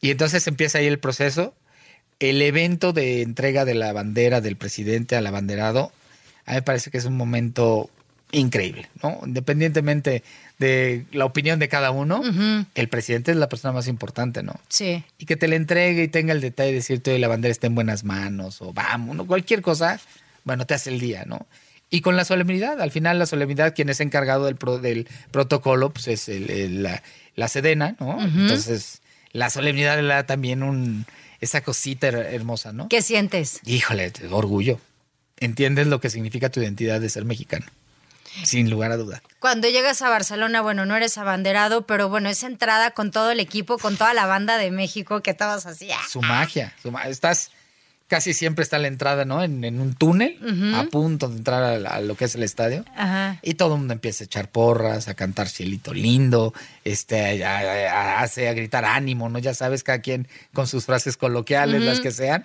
[0.00, 1.54] Y entonces empieza ahí el proceso.
[2.18, 5.92] El evento de entrega de la bandera del presidente al abanderado,
[6.46, 7.88] a mí me parece que es un momento
[8.32, 9.18] increíble, ¿no?
[9.26, 10.22] Independientemente
[10.58, 12.22] de la opinión de cada uno,
[12.74, 14.54] el presidente es la persona más importante, ¿no?
[14.68, 15.02] Sí.
[15.18, 17.66] y que te la entregue y tenga el detalle de decirte "Oye, la bandera está
[17.66, 19.26] en buenas manos o vamos, ¿no?
[19.26, 19.98] cualquier cosa,
[20.44, 21.46] bueno, te hace el día, ¿no?
[21.90, 25.90] Y con la solemnidad, al final la solemnidad, quien es encargado del, pro- del protocolo,
[25.90, 27.02] pues es el- el- la,
[27.34, 28.20] la sedena, ¿no?
[28.22, 31.04] Entonces, la solemnidad le da también un,
[31.40, 32.88] esa cosita her- hermosa, ¿no?
[32.88, 33.60] ¿Qué sientes?
[33.64, 34.78] Híjole, orgullo.
[35.38, 37.66] Entiendes lo que significa tu identidad de ser mexicano.
[38.44, 39.22] Sin lugar a duda.
[39.40, 43.40] Cuando llegas a Barcelona, bueno, no eres abanderado, pero bueno, esa entrada con todo el
[43.40, 45.90] equipo, con toda la banda de México, que todos así.
[45.90, 45.98] ¡ah!
[46.08, 46.72] Su magia.
[46.80, 47.50] su ma- estás
[48.10, 49.42] casi siempre está la entrada, ¿no?
[49.42, 50.36] En, en un túnel,
[50.74, 52.84] a punto de entrar a, lo que es el estadio.
[52.96, 53.38] Ajá.
[53.40, 56.52] Y todo el mundo empieza a echar porras, a cantar cielito lindo,
[56.84, 59.38] este, a, a- a- hace- a gritar ánimo, ¿no?
[59.38, 62.44] Ya sabes, cada quien con sus frases coloquiales, las que sean,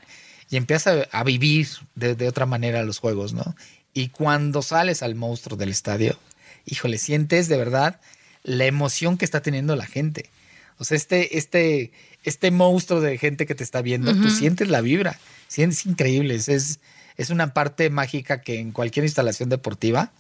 [0.52, 3.56] y empieza a vivir de, de otra manera los juegos, ¿no?
[3.94, 6.18] Y cuando sales al monstruo del estadio,
[6.68, 8.00] híjole, sientes de verdad
[8.44, 10.30] la emoción que está teniendo la gente.
[10.78, 11.92] O sea, este, este,
[12.24, 16.36] este monstruo de gente que te está viendo, tú sientes la vibra, sientes increíble.
[16.36, 16.80] Es, es,
[17.18, 20.12] es una parte mágica que en cualquier instalación deportiva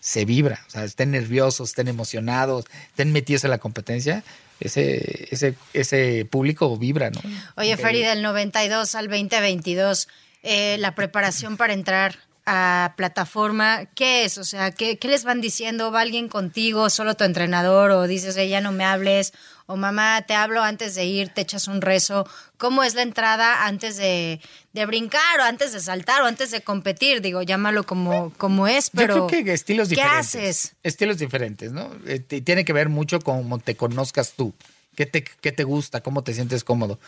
[0.00, 0.60] se vibra.
[0.66, 4.24] O sea, estén nerviosos, estén emocionados, estén metidos en la competencia,
[4.58, 7.20] ese, ese, ese público vibra, ¿no?
[7.56, 10.08] Oye, Feri, del 92 al 2022,
[10.42, 14.36] eh, la preparación para entrar a plataforma, ¿qué es?
[14.38, 15.92] O sea, ¿qué, qué les van diciendo?
[15.92, 17.90] ¿Va alguien contigo, solo tu entrenador?
[17.92, 19.32] ¿O dices, "Ey, ya no me hables?
[19.66, 22.26] ¿O mamá, te hablo antes de ir, te echas un rezo?
[22.58, 24.40] ¿Cómo es la entrada antes de,
[24.72, 27.20] de brincar o antes de saltar o antes de competir?
[27.22, 29.16] Digo, llámalo como, como es, pero...
[29.16, 30.34] Yo creo que estilos ¿Qué diferentes.
[30.34, 30.74] haces?
[30.82, 31.90] Estilos diferentes, ¿no?
[32.06, 34.52] Eh, tiene que ver mucho con cómo te conozcas tú.
[34.96, 36.00] ¿Qué te, qué te gusta?
[36.02, 36.98] ¿Cómo te sientes cómodo?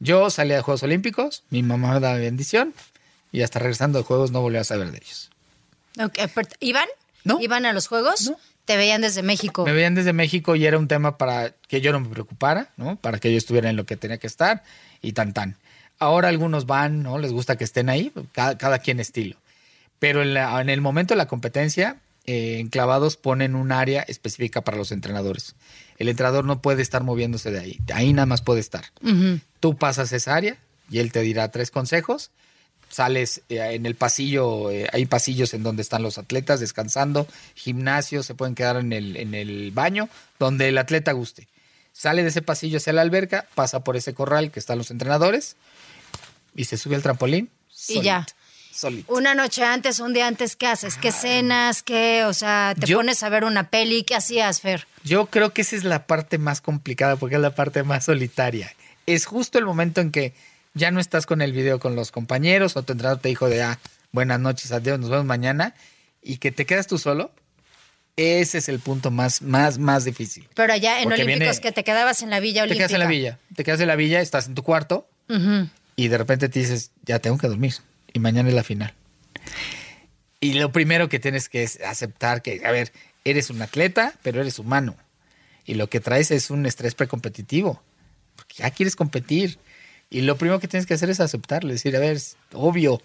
[0.00, 2.72] Yo salí a Juegos Olímpicos, mi mamá me da bendición
[3.32, 5.30] y hasta regresando de Juegos no volví a saber de ellos.
[6.34, 6.86] Pero- ¿Iban?
[7.24, 7.40] No.
[7.40, 8.30] ¿Iban a los Juegos?
[8.30, 8.36] No.
[8.64, 9.64] Te veían desde México.
[9.64, 12.96] Me veían desde México y era un tema para que yo no me preocupara, ¿no?
[12.96, 14.62] Para que yo estuviera en lo que tenía que estar
[15.00, 15.56] y tan tan.
[15.98, 17.18] Ahora algunos van, ¿no?
[17.18, 19.36] Les gusta que estén ahí, cada, cada quien estilo.
[19.98, 24.02] Pero en, la- en el momento de la competencia, eh, en clavados ponen un área
[24.02, 25.54] específica para los entrenadores.
[25.96, 27.80] El entrenador no puede estar moviéndose de ahí.
[27.94, 28.84] Ahí nada más puede estar.
[29.60, 30.56] Tú pasas esa área
[30.90, 32.30] y él te dirá tres consejos.
[32.88, 38.26] Sales eh, en el pasillo, eh, hay pasillos en donde están los atletas descansando, gimnasios,
[38.26, 41.48] se pueden quedar en el, en el baño, donde el atleta guste.
[41.92, 45.56] Sale de ese pasillo hacia la alberca, pasa por ese corral que están los entrenadores
[46.54, 47.50] y se sube al trampolín.
[47.88, 48.26] Y ya.
[48.72, 49.12] Solito.
[49.12, 50.96] Una noche antes, un día antes, ¿qué haces?
[50.96, 51.82] ¿Qué cenas?
[51.82, 52.24] ¿Qué?
[52.24, 54.04] O sea, te Yo- pones a ver una peli.
[54.04, 54.86] ¿Qué hacías, Fer?
[55.02, 58.72] Yo creo que esa es la parte más complicada porque es la parte más solitaria.
[59.06, 60.32] Es justo el momento en que
[60.74, 63.62] ya no estás con el video con los compañeros o tu entrenador te dijo de,
[63.62, 63.78] ah,
[64.12, 65.74] buenas noches, adiós, nos vemos mañana
[66.22, 67.32] y que te quedas tú solo.
[68.16, 70.48] Ese es el punto más, más, más difícil.
[70.54, 72.88] Pero allá en Porque Olímpicos, viene- que te quedabas en la Villa Te Olímpica.
[72.88, 75.08] quedas en la villa, te quedas en la villa, estás en tu cuarto
[75.96, 77.74] y de repente te dices, ya tengo que dormir
[78.12, 78.92] y mañana es la final.
[80.40, 82.92] Y lo primero que tienes que es aceptar que, a ver,
[83.24, 84.96] eres un atleta, pero eres humano.
[85.64, 87.82] Y lo que traes es un estrés precompetitivo.
[88.36, 89.58] Porque ya quieres competir.
[90.10, 91.70] Y lo primero que tienes que hacer es aceptarlo.
[91.72, 93.00] Decir, a ver, es obvio.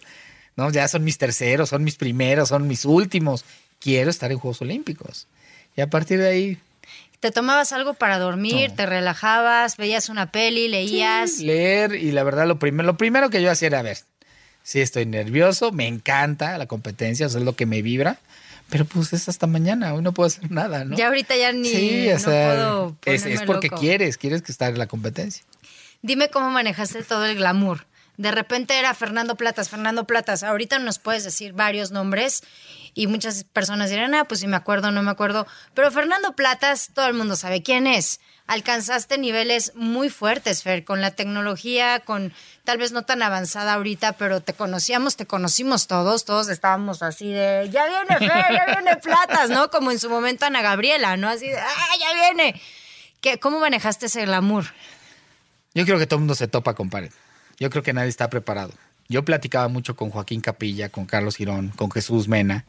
[0.55, 0.71] ¿no?
[0.71, 3.45] Ya son mis terceros, son mis primeros, son mis últimos.
[3.79, 5.27] Quiero estar en Juegos Olímpicos.
[5.75, 6.57] Y a partir de ahí,
[7.19, 8.71] ¿Te tomabas algo para dormir?
[8.71, 8.75] No.
[8.75, 9.77] ¿Te relajabas?
[9.77, 10.67] ¿Veías una peli?
[10.67, 11.35] ¿Leías?
[11.37, 13.97] Sí, leer y la verdad lo primero, lo primero que yo hacía era a ver,
[14.61, 18.17] sí estoy nervioso, me encanta la competencia, eso es lo que me vibra,
[18.69, 20.97] pero pues es hasta mañana, hoy no puedo hacer nada, ¿no?
[20.97, 23.79] Ya ahorita ya ni sí, o no sea, puedo es, es porque loco.
[23.79, 25.45] quieres, quieres que estar en la competencia.
[26.03, 27.87] Dime cómo manejaste todo el glamour.
[28.17, 30.43] De repente era Fernando Platas, Fernando Platas.
[30.43, 32.43] Ahorita nos puedes decir varios nombres
[32.93, 35.47] y muchas personas dirán, ah, pues si me acuerdo, no me acuerdo.
[35.73, 38.19] Pero Fernando Platas, todo el mundo sabe quién es.
[38.47, 42.33] Alcanzaste niveles muy fuertes, Fer, con la tecnología, con
[42.65, 47.31] tal vez no tan avanzada ahorita, pero te conocíamos, te conocimos todos, todos estábamos así
[47.31, 49.71] de, ya viene Fer, ya viene Platas, ¿no?
[49.71, 51.29] Como en su momento Ana Gabriela, ¿no?
[51.29, 52.61] Así de, ah, ya viene.
[53.21, 54.65] ¿Qué, ¿Cómo manejaste ese glamour?
[55.73, 57.11] Yo creo que todo el mundo se topa con pared.
[57.59, 58.73] Yo creo que nadie está preparado.
[59.09, 62.65] Yo platicaba mucho con Joaquín Capilla, con Carlos Girón, con Jesús Mena,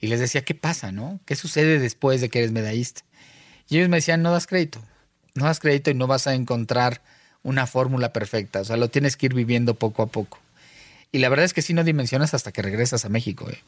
[0.00, 1.20] y les decía, ¿qué pasa, no?
[1.24, 3.02] ¿Qué sucede después de que eres medallista?
[3.68, 4.82] Y ellos me decían, no das crédito.
[5.34, 7.02] No das crédito y no vas a encontrar
[7.42, 8.60] una fórmula perfecta.
[8.60, 10.38] O sea, lo tienes que ir viviendo poco a poco.
[11.12, 13.48] Y la verdad es que sí no dimensionas hasta que regresas a México.
[13.48, 13.58] ¿eh?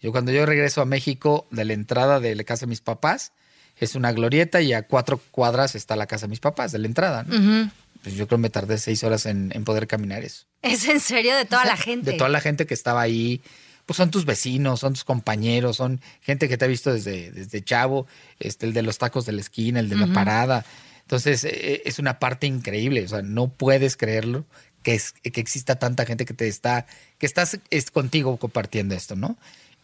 [0.00, 3.32] Yo cuando yo regreso a México, de la entrada de la casa de mis papás,
[3.80, 6.86] es una glorieta y a cuatro cuadras está la casa de mis papás, de la
[6.86, 7.24] entrada.
[7.24, 7.70] ¿no?
[8.02, 10.46] Pues yo creo que me tardé seis horas en, en poder caminar eso.
[10.62, 12.12] Es en serio de toda la gente.
[12.12, 13.40] De toda la gente que estaba ahí.
[13.86, 17.64] Pues son tus vecinos, son tus compañeros, son gente que te ha visto desde, desde
[17.64, 18.06] chavo,
[18.38, 20.66] este, el de los tacos de la esquina, el de la parada.
[21.00, 23.02] Entonces, eh, es una parte increíble.
[23.04, 24.44] O sea, no puedes creerlo
[24.82, 26.86] que, es, que exista tanta gente que te está,
[27.18, 29.38] que estás es contigo compartiendo esto, ¿no?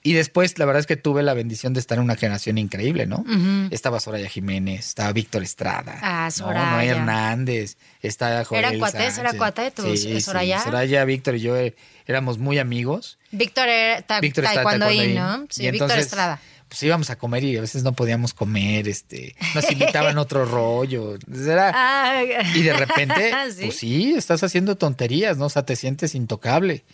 [0.07, 3.07] Y después, la verdad es que tuve la bendición de estar en una generación increíble,
[3.07, 3.25] ¿no?
[3.71, 5.99] Estaba Soraya Jiménez, estaba Víctor Estrada.
[6.03, 6.31] Ah, ¿no?
[6.31, 6.71] Soraya.
[6.73, 9.17] Noé Hernández, estaba Joel ¿Eran cuates?
[9.17, 10.62] ¿Era cuate de tus- Sí, de sí, Soraya?
[10.62, 11.75] Soraya, Víctor y yo eh,
[12.07, 13.17] éramos muy amigos.
[13.31, 15.40] Víctor era ta- Víctor Estrada taekwondoín, taekwondoín.
[15.43, 15.47] ¿no?
[15.49, 16.40] Sí, Y Víctor entonces, Estrada.
[16.69, 20.45] Pues íbamos a comer y a veces no podíamos comer, este, nos invitaban a otro
[20.45, 21.17] rollo.
[21.35, 22.23] Era, Ah,
[22.55, 23.64] y de repente, ¿Sí?
[23.64, 25.47] pues sí, estás haciendo tonterías, ¿no?
[25.47, 26.85] O sea, te sientes intocable.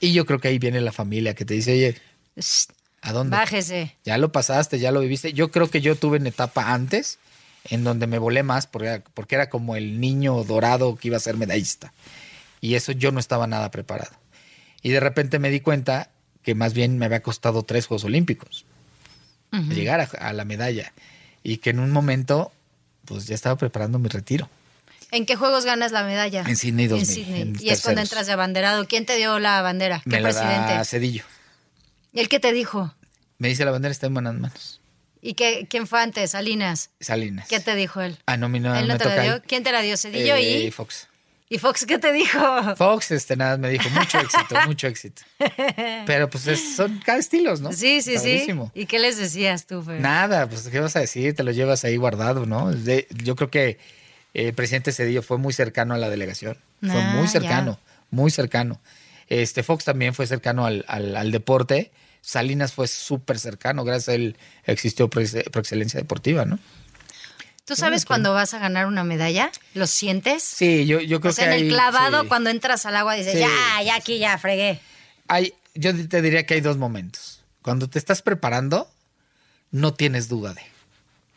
[0.00, 1.96] Y yo creo que ahí viene la familia que te dice, oye,
[3.02, 3.36] ¿a dónde?
[3.36, 3.96] Bájese.
[4.04, 5.32] Ya lo pasaste, ya lo viviste.
[5.32, 7.18] Yo creo que yo tuve una etapa antes
[7.68, 11.16] en donde me volé más porque era, porque era como el niño dorado que iba
[11.16, 11.92] a ser medallista.
[12.60, 14.12] Y eso yo no estaba nada preparado.
[14.82, 16.10] Y de repente me di cuenta
[16.42, 18.64] que más bien me había costado tres Juegos Olímpicos
[19.70, 20.92] llegar a, a la medalla.
[21.42, 22.52] Y que en un momento,
[23.06, 24.50] pues ya estaba preparando mi retiro.
[25.12, 26.44] ¿En qué juegos ganas la medalla?
[26.46, 27.40] En Sydney 2000, En Sydney.
[27.42, 28.86] en y es cuando entras de abanderado.
[28.86, 30.02] ¿Quién te dio la bandera?
[30.04, 30.74] ¿Qué Me la presidente?
[30.74, 31.24] da Cedillo.
[32.16, 32.94] ¿Y el qué te dijo?
[33.38, 34.80] Me dice la bandera está en buenas manos.
[35.20, 36.30] ¿Y qué, quién fue antes?
[36.30, 36.90] Salinas.
[37.00, 37.48] Salinas.
[37.48, 38.16] ¿Qué te dijo él?
[38.26, 39.42] Ah, no, mi no, ¿Él no me te la dio?
[39.46, 39.96] ¿Quién te la dio?
[39.96, 41.08] ¿Cedillo Eh, y, Fox.
[41.50, 41.84] y Fox?
[41.84, 42.38] ¿Qué te dijo?
[42.76, 45.22] Fox, este, nada, me dijo, mucho éxito, mucho éxito.
[46.06, 47.72] Pero pues es- son cada estilos, ¿no?
[47.72, 48.70] Sí, sí, Padrísimo.
[48.74, 48.80] sí.
[48.82, 50.00] ¿Y qué les decías tú, Fer?
[50.00, 51.34] Nada, pues ¿qué vas a decir?
[51.34, 52.72] Te lo llevas ahí guardado, ¿no?
[52.72, 53.78] De- yo creo que
[54.32, 56.56] el presidente Cedillo fue muy cercano a la delegación.
[56.80, 57.32] Fue Ah, muy ya.
[57.32, 57.78] cercano,
[58.10, 58.80] muy cercano.
[59.28, 61.90] Este Fox también fue cercano al, al- al deporte.
[62.26, 66.58] Salinas fue súper cercano, gracias a él existió Pro, Pro Excelencia Deportiva, ¿no?
[67.64, 69.52] ¿Tú sabes cuando vas a ganar una medalla?
[69.74, 70.42] ¿Lo sientes?
[70.42, 72.28] Sí, yo, yo creo o sea, que en el clavado, sí.
[72.28, 73.38] cuando entras al agua, dices, Sí.
[73.38, 74.80] ya, ya aquí, ya, fregué.
[75.28, 77.42] hay, yo te diría que hay dos momentos.
[77.62, 78.90] Cuando te estás preparando,
[79.70, 80.62] no tienes duda de.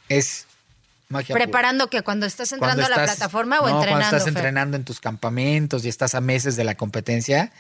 [0.08, 0.48] Es
[1.08, 1.36] magia.
[1.36, 3.92] ¿Preparando que cuando estás entrando Cuando a la estás- plataforma o no, entrenando?
[4.02, 4.38] Cuando estás Fer?
[4.38, 7.52] entrenando en tus campamentos y estás a meses de la competencia,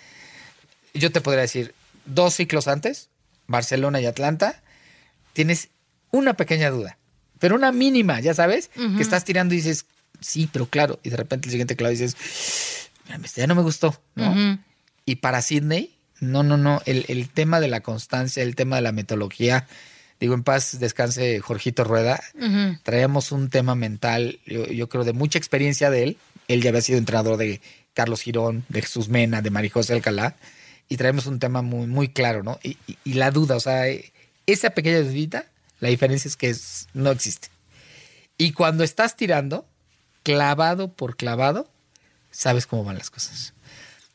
[0.95, 3.09] yo te podría decir, dos ciclos antes,
[3.49, 4.61] Barcelona y Atlanta,
[5.33, 5.67] tienes
[6.11, 6.97] una pequeña duda,
[7.39, 9.85] pero una mínima, ya sabes, que estás tirando y dices,
[10.21, 12.15] sí, pero claro, y de repente el siguiente clavo dices,
[13.05, 14.33] "Mira, este ya no me gustó, ¿no?
[15.05, 18.81] Y para Sydney, no, no, no, el, el tema de la constancia, el tema de
[18.83, 19.67] la metodología,
[20.19, 22.21] digo, en paz descanse Jorgito Rueda,
[22.83, 26.17] traíamos un tema mental, yo, yo creo, de mucha experiencia de él.
[26.47, 27.61] Él ya había sido entrenador de
[27.93, 30.35] Carlos Girón, de Jesús Mena, de Marijose Alcalá,
[30.89, 32.59] y traemos un tema muy, muy claro, ¿no?
[32.63, 33.83] Y, y- y la duda, o sea,
[34.45, 35.45] esa pequeña dudita,
[35.79, 37.47] la diferencia es que es- no existe.
[38.37, 39.65] Y cuando estás tirando,
[40.23, 41.69] clavado por clavado,
[42.31, 43.53] sabes cómo van las cosas.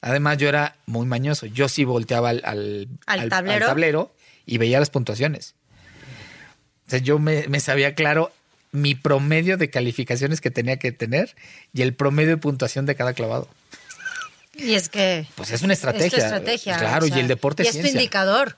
[0.00, 1.46] Además, yo era muy mañoso.
[1.46, 3.66] Yo sí volteaba al, al, ¿Al tablero?
[3.66, 5.54] tablero y veía las puntuaciones.
[6.87, 8.30] O sea, yo me, me sabía claro
[8.72, 11.34] mi promedio de calificaciones que tenía que tener
[11.72, 13.48] y el promedio de puntuación de cada clavado.
[14.57, 15.27] Y es que...
[15.35, 16.25] Pues es una es tu estrategia.
[16.25, 16.79] estrategia.
[16.79, 18.01] Claro, o sea, y el deporte y es es tu ciencia.
[18.01, 18.57] indicador.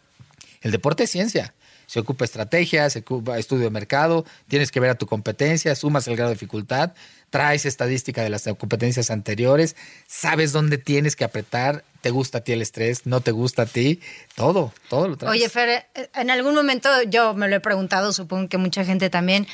[0.60, 1.54] El deporte es ciencia.
[1.86, 6.08] Se ocupa estrategia, se ocupa estudio de mercado, tienes que ver a tu competencia, sumas
[6.08, 6.94] el grado de dificultad,
[7.30, 9.76] traes estadística de las competencias anteriores,
[10.08, 13.66] sabes dónde tienes que apretar, te gusta a ti el estrés, no te gusta a
[13.66, 14.00] ti,
[14.34, 15.30] todo, todo lo traes.
[15.30, 19.08] Oye, Fer, eh, en algún momento yo me lo he preguntado, supongo que mucha gente
[19.08, 19.46] también.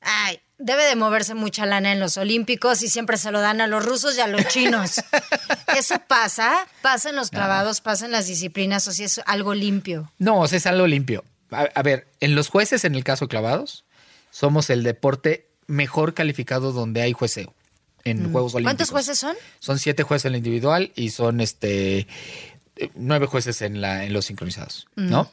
[0.00, 3.66] Ay, debe de moverse mucha lana en los Olímpicos y siempre se lo dan a
[3.66, 4.94] los rusos y a los chinos.
[5.76, 6.66] ¿Eso pasa?
[6.82, 7.80] ¿Pasa en los clavados?
[7.80, 8.88] ¿Pasa en las disciplinas?
[8.88, 10.10] ¿O si es algo limpio?
[10.18, 11.22] No, o sea, es algo limpio.
[11.50, 13.84] A, a ver, en los jueces, en el caso clavados,
[14.30, 17.52] somos el deporte mejor calificado donde hay jueceo
[18.04, 18.62] en Juegos Olímpicos.
[18.62, 18.64] Mm.
[18.64, 19.36] ¿Cuántos jueces son?
[19.60, 22.06] Son siete jueces en la individual y son este
[22.76, 25.30] eh, nueve jueces en la en los sincronizados, ¿no?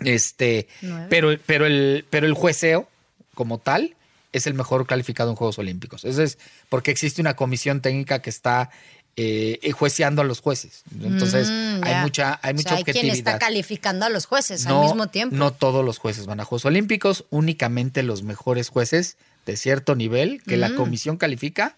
[0.00, 1.06] Este, Mm, Nueve.
[1.10, 2.88] pero pero el pero el jueceo
[3.34, 3.94] como tal
[4.36, 6.04] es el mejor calificado en Juegos Olímpicos.
[6.04, 8.70] Eso es porque existe una comisión técnica que está
[9.16, 10.82] eh, jueceando a los jueces.
[11.02, 14.26] Entonces Mm, hay mucha hay O mucha sea, hay quien objetividad está calificando a los
[14.26, 15.34] jueces al mismo tiempo.
[15.34, 20.42] no todos los jueces van a Juegos Olímpicos, únicamente los mejores jueces de cierto nivel
[20.42, 20.60] que Mm.
[20.60, 21.76] la comisión califica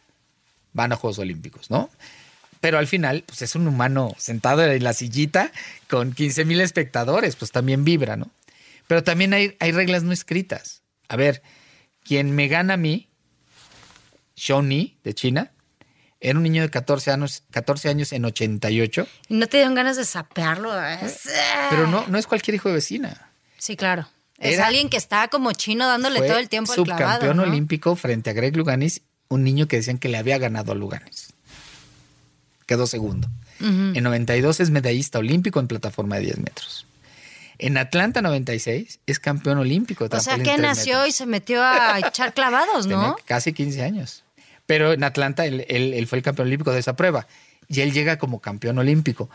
[0.73, 1.91] van a Juegos Olímpicos, ¿no?
[2.61, 5.53] Pero al final, pues es un humano sentado en la sillita
[5.89, 8.31] con 15 mil espectadores, pues también vibra, ¿no?
[8.89, 10.81] Pero también hay, hay reglas no escritas.
[11.09, 11.41] A ver,
[12.09, 13.09] quien me gana a mí,
[14.37, 15.51] Shoni de China,
[16.21, 19.97] era un niño de 14 años, 14 años en 88, ¿Y no te dieron ganas
[19.97, 20.77] de sapearlo?
[20.85, 21.29] Es-
[21.71, 23.31] pero no, no es cualquier hijo de vecina.
[23.59, 24.09] Sí, claro.
[24.39, 27.07] Es Era- alguien que está como chino dándole todo el tiempo al clavado.
[27.21, 27.43] subcampeón ¿no?
[27.45, 31.33] olímpico frente a Greg Luganis, un niño que decían que le había ganado a Luganis.
[32.67, 33.29] Quedó segundo.
[33.61, 36.87] En 92 es medallista olímpico en plataforma de 10 metros.
[37.59, 40.07] En Atlanta 96 es campeón olímpico.
[40.11, 43.17] O sea, que nació y se metió a echar clavados, Tenía ¿no?
[43.25, 44.25] casi 15 años.
[44.67, 47.27] Pero en Atlanta él, él- él fue el campeón olímpico de esa prueba.
[47.69, 49.29] Y él llega como campeón olímpico.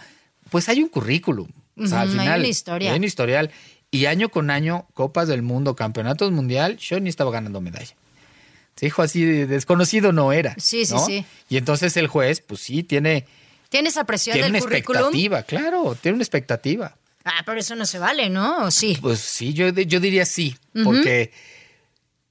[0.50, 1.50] Pues hay un currículum.
[1.78, 2.40] O sea, al Ujú, hay final.
[2.40, 2.92] una historia.
[2.92, 3.52] Hay un historial.
[3.92, 7.94] Y año con año, Copas del Mundo, Campeonatos Mundial, Shawnee estaba ganando medalla.
[8.76, 10.56] Se dijo así, de desconocido no era.
[10.58, 11.06] Sí, sí, ¿no?
[11.06, 11.26] sí.
[11.50, 13.26] Y entonces el juez, pues sí, tiene,
[13.70, 15.02] ¿Tiene esa presión tiene del una currículum?
[15.02, 16.96] expectativa, claro, tiene una expectativa.
[17.26, 18.66] Ah, pero eso no se vale, ¿no?
[18.66, 18.98] ¿O sí?
[19.02, 21.32] Pues sí, yo, yo diría sí, porque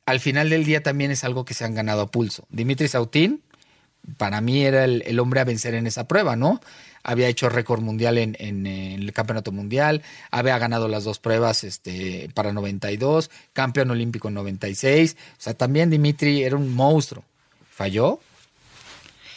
[0.05, 2.47] al final del día también es algo que se han ganado a pulso.
[2.51, 3.43] Dimitri Sautín,
[4.19, 6.61] para mí era el, el hombre a vencer en esa prueba, ¿no?
[7.05, 11.65] Había hecho récord mundial en, en, eh, el campeonato mundial, había ganado las dos pruebas
[11.65, 15.17] este, para 92, campeón olímpico en 96.
[15.17, 17.25] O sea, también Dimitri era un monstruo.
[17.71, 18.21] Falló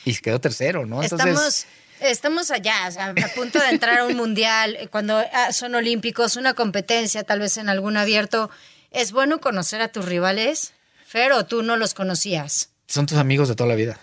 [0.04, 1.02] y quedó tercero, ¿no?
[1.02, 1.66] Estamos,
[2.00, 5.76] estamos allá, o sea, a punto de entrar a un mundial, eh, cuando ah, son
[5.76, 8.50] olímpicos, una competencia, tal vez en algún abierto.
[8.92, 10.74] ¿Es bueno conocer a tus rivales?
[11.06, 12.70] Fer, o tú no los conocías.
[12.88, 14.00] son tus amigos de toda la vida.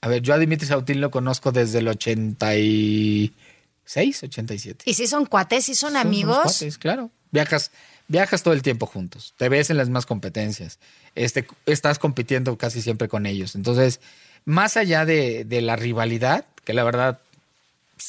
[0.00, 4.84] A ver, yo a Dimitri Sautín lo conozco desde el 86, 87.
[4.84, 6.42] ¿Y si son cuates, si son, amigos?
[6.42, 7.10] cuates, claro.
[7.30, 7.70] Viajas,
[8.08, 9.34] viajas todo el tiempo juntos.
[9.36, 10.78] Te ves en las más competencias.
[11.14, 13.54] Este, estás compitiendo casi siempre con ellos.
[13.54, 14.00] Entonces,
[14.44, 17.18] más allá de, de la rivalidad, que la verdad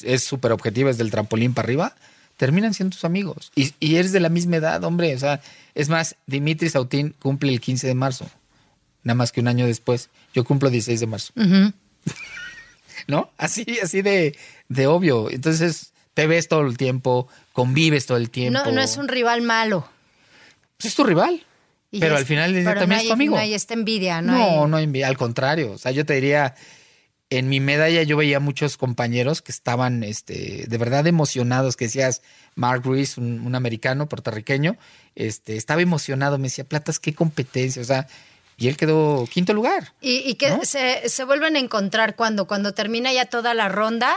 [0.03, 1.95] es súper objetiva, es del trampolín para arriba,
[2.35, 3.51] terminan siendo tus amigos.
[3.55, 5.15] Y, y eres de la misma edad, hombre.
[5.15, 5.39] O sea,
[5.75, 8.29] es más, Dimitri Sautín cumple el 15 de marzo.
[9.03, 10.09] Nada más que un año después.
[10.33, 11.31] Yo cumplo 16 de marzo.
[13.07, 13.29] ¿no?
[13.37, 14.35] Así, así de,
[14.69, 15.29] de obvio.
[15.29, 18.59] Entonces, te ves todo el tiempo, convives todo el tiempo.
[18.59, 19.87] No, no es un rival malo.
[20.77, 21.43] Pues es tu rival.
[21.91, 23.35] Y pero es- al final también no es tu hay- amigo.
[23.35, 24.33] No hay esta envidia, no,
[24.67, 25.71] no, hay- no, envi- al contrario.
[25.71, 26.55] O sea, yo te diría,
[27.29, 32.21] en mi medalla yo veía muchos compañeros que estaban este, de verdad emocionados, que decías,
[32.55, 34.77] Mark Ruiz, un, un americano puertorriqueño,
[35.15, 38.07] este, estaba emocionado, me decía, Platas, qué competencia, o sea,
[38.55, 39.93] y él quedó quinto lugar.
[40.01, 40.63] ¿Y, y que ¿No?
[40.63, 42.47] se, se vuelven a encontrar cuando?
[42.47, 44.15] ¿Cuando termina ya toda la ronda?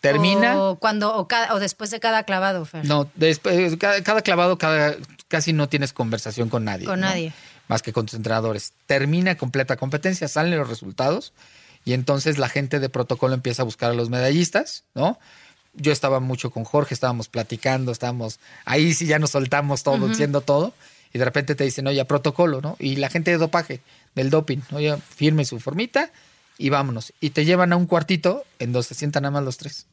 [0.00, 0.60] Termina.
[0.60, 2.84] O, cuando, o, cada- o después de cada clavado, Fer.
[2.84, 4.96] No, después, cada, cada clavado, cada,
[5.28, 6.86] casi no tienes conversación con nadie.
[6.86, 7.06] Con ¿no?
[7.06, 7.32] nadie.
[7.68, 8.72] Más que con tus entrenadores.
[8.86, 11.32] Termina completa competencia, salen los resultados
[11.84, 15.18] y entonces la gente de protocolo empieza a buscar a los medallistas, ¿no?
[15.74, 20.42] Yo estaba mucho con Jorge, estábamos platicando, estábamos ahí sí ya nos soltamos todo, diciendo
[20.42, 20.74] todo
[21.12, 22.76] y de repente te dicen, oye, protocolo, ¿no?
[22.78, 23.80] Y la gente de dopaje,
[24.14, 26.10] del doping, oye, firme su formita
[26.58, 27.12] y vámonos.
[27.20, 29.86] Y te llevan a un cuartito en donde se sientan nada más los tres.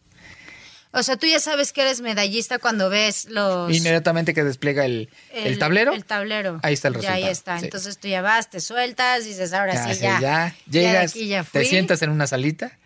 [0.91, 3.71] O sea, tú ya sabes que eres medallista cuando ves los...
[3.75, 5.93] Inmediatamente que despliega el, el, tablero.
[5.93, 6.59] El tablero.
[6.63, 7.25] Ahí está el Ya resultado.
[7.25, 7.59] ahí está.
[7.59, 7.65] sí.
[7.65, 10.19] Entonces tú ya vas, te sueltas, dices, ahora Ya, sí, sí, ya.
[10.19, 10.55] ya.
[10.69, 12.77] Llegas, aquí ya te sientas en una salita.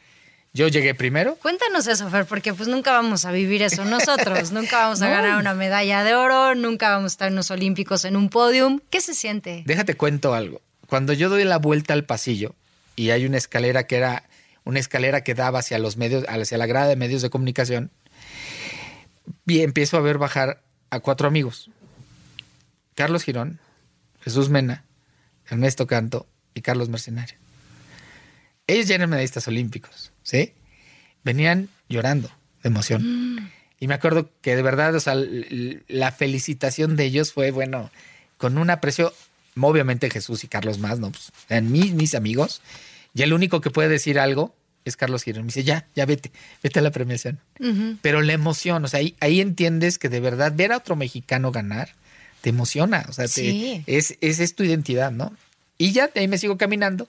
[0.52, 1.36] Yo llegué primero.
[1.42, 4.52] Cuéntanos eso, Fer, porque pues nunca vamos a vivir eso nosotros.
[4.52, 8.04] nunca vamos a ganar una medalla de oro, nunca vamos a estar en los Olímpicos
[8.06, 8.82] en un podium.
[8.89, 9.63] ¿Qué se siente?
[9.66, 10.62] Déjate cuento algo.
[10.88, 12.54] Cuando yo doy la vuelta al pasillo
[12.98, 14.24] y hay una escalera que era
[14.65, 17.91] una escalera que daba hacia los medios, hacia la grada de medios de comunicación,
[19.45, 21.69] y empiezo a ver bajar a cuatro amigos.
[22.95, 23.60] Carlos Girón,
[24.21, 24.86] Jesús Mena,
[25.49, 27.38] Ernesto Canto y Carlos Mercenario.
[28.67, 30.54] Ellos ya eran medallistas olímpicos, ¿sí?
[31.23, 32.30] Venían llorando
[32.62, 33.52] de emoción.
[33.80, 37.91] Y me acuerdo que de verdad, o sea, la felicitación de ellos fue, bueno,
[38.38, 39.13] con un aprecio,
[39.60, 41.12] obviamente Jesús y Carlos más, ¿no?
[41.12, 42.62] Pues, eran mis, mis amigos.
[43.13, 45.43] Y el único que puede decir algo es Carlos Girón.
[45.43, 47.39] Me dice, ya, ya vete, vete a la premiación.
[48.02, 51.52] Pero la emoción, o sea, ahí, ahí entiendes que de verdad ver a otro mexicano
[51.52, 51.89] ganar
[52.41, 55.34] te emociona, o sea, te- es, es, es tu identidad, ¿no?
[55.78, 57.08] Y ya de ahí me sigo caminando,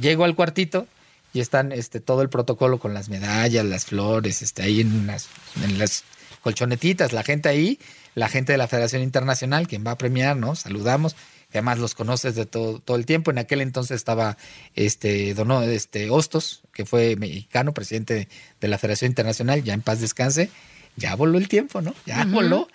[0.00, 0.88] llego al cuartito
[1.32, 5.28] y están este, todo el protocolo con las medallas, las flores, este, ahí en las,
[5.62, 6.02] en las
[6.42, 7.78] colchonetitas, la gente ahí,
[8.14, 10.56] la gente de la Federación Internacional, quien va a premiar, ¿no?
[10.56, 11.14] Saludamos,
[11.50, 13.30] que además los conoces de todo, todo el tiempo.
[13.30, 14.36] En aquel entonces estaba
[14.74, 18.28] este, Dono, este Hostos, que fue mexicano, presidente
[18.60, 20.50] de, la Federación Internacional, ya en paz descanse.
[20.96, 21.94] Ya voló el tiempo, ¿no?
[22.06, 22.68] Ya voló.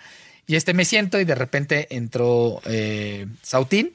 [0.46, 3.92] Y este me siento y de repente entró eh, Sautín,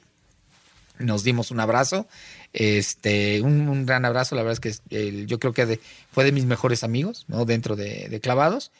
[1.00, 2.08] nos dimos un abrazo,
[2.54, 5.80] este, un, un gran abrazo, la verdad es que eh, yo creo que de-
[6.12, 7.46] fue de mis mejores amigos, ¿no?
[7.46, 8.72] Dentro de, de clavados.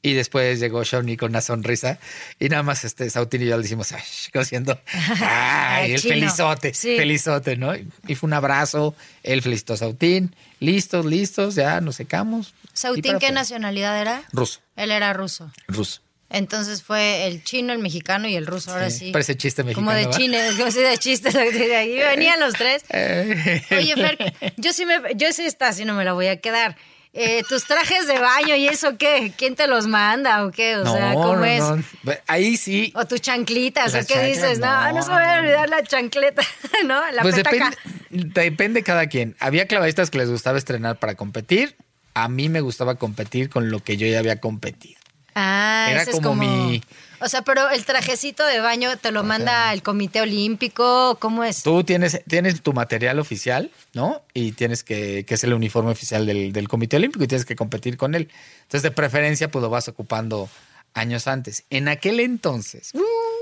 [0.00, 1.98] Y después llegó Shawnee con una sonrisa
[2.38, 4.80] y nada más este Sautín y yo le ay, como diciendo,
[5.20, 6.14] ay, el Chino.
[6.14, 6.96] felizote, Sí.
[6.96, 7.74] felizote, ¿no?
[8.06, 12.54] Y fue un abrazo, él felicitó a Sautín, listos, listos, ya nos secamos.
[12.72, 14.22] ¿Sautín qué nacionalidad era?
[14.32, 15.50] Ruso, Él era ruso.
[15.66, 16.00] ruso.
[16.30, 19.12] Entonces fue el chino, el mexicano y el ruso, ahora Sí, sí.
[19.12, 21.32] parece chiste Como de mexicano, chines, como si de chistes.
[21.34, 22.84] De ahí venían los tres.
[22.90, 26.76] Oye, Fer, yo sí, me, yo sí esta, así no me la voy a quedar.
[27.14, 29.32] Eh, ¿Tus trajes de baño y eso qué?
[29.36, 30.76] ¿Quién te los manda o qué?
[30.76, 31.60] O sea, ¿cómo no, es?
[31.60, 31.82] no.
[32.26, 32.92] Ahí sí.
[32.94, 34.58] O tus chanclitas, Las ¿o qué chanclas, dices?
[34.58, 36.42] No, no, no, se me va a no, olvidar la chancleta,
[36.84, 37.00] ¿no?
[37.12, 37.70] La pues petaca.
[38.10, 39.34] depende, depende cada quien.
[39.40, 41.76] Había clavadistas que les gustaba estrenar para competir.
[42.14, 44.98] A mí me gustaba competir con lo que yo ya había competido.
[45.34, 46.82] Ah, Era ese es como mi-
[47.20, 51.62] O sea, pero el trajecito de baño te lo manda el Comité Olímpico, ¿cómo es?
[51.62, 54.22] Tú tienes, tienes tu material oficial, ¿no?
[54.34, 57.56] Y tienes que, que es el uniforme oficial del, del Comité Olímpico y tienes que
[57.56, 58.28] competir con él.
[58.62, 60.48] Entonces, de preferencia, pues lo vas ocupando
[60.94, 61.64] años antes.
[61.70, 62.92] En aquel entonces,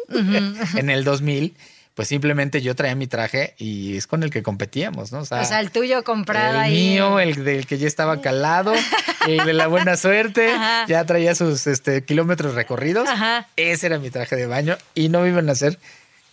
[0.77, 1.57] en el 2000,
[1.97, 5.20] pues simplemente yo traía mi traje y es con el que competíamos, ¿no?
[5.20, 6.72] O sea, el tuyo comprado el ahí.
[6.72, 8.74] mío, el del que ya estaba calado,
[9.26, 10.84] el de la buena suerte, Ajá.
[10.86, 13.09] ya traía sus este, kilómetros recorridos.
[13.09, 13.49] Ajá.
[13.57, 15.78] Ese era mi traje de baño y no me iban a hacer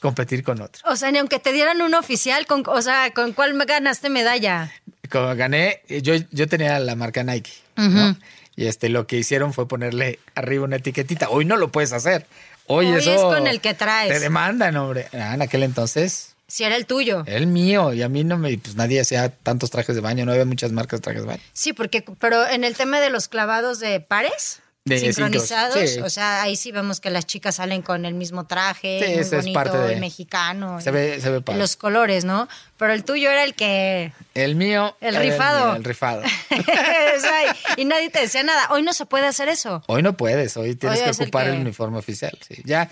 [0.02, 0.82] competir con otro.
[0.86, 4.10] O sea, ni aunque te dieran un oficial, con, o sea, ¿con cuál me ganaste
[4.10, 4.70] medalla?
[5.10, 8.18] Como gané, yo, yo tenía la marca Nike, ¿no?
[8.58, 11.30] Y este, lo que hicieron fue ponerle arriba una etiquetita.
[11.30, 12.28] Hoy no lo puedes hacer.
[12.68, 14.12] Hoy, Hoy eso es con el que traes.
[14.12, 15.08] Te demandan, hombre.
[15.14, 17.24] Ah, en aquel entonces, Si era el tuyo.
[17.28, 17.94] el mío.
[17.94, 20.26] Y a mí no me, pues nadie hacía tantos trajes de baño.
[20.26, 21.42] No había muchas marcas de trajes de baño.
[21.54, 24.60] Sí, porque, pero en el tema de los clavados de pares.
[24.86, 26.00] De sincronizados, sí.
[26.02, 29.20] o sea, ahí sí vemos que las chicas salen con el mismo traje, Sí, muy
[29.22, 31.58] ese es bonito, parte de- y mexicano, Se ve- se ve padre.
[31.60, 32.50] los colores, ¿no?
[32.78, 34.98] Pero el tuyo era el que El mío.
[35.00, 35.68] El rifado.
[35.68, 36.22] mío, El, rifado.
[36.52, 38.68] O sea, y nadie te decía nada.
[38.72, 39.82] Hoy no se puede hacer eso.
[39.88, 42.38] Hoy no puedes, hoy tienes Hoy que el ocupar el, uniforme oficial.
[42.46, 42.62] sí.
[42.66, 42.90] Ya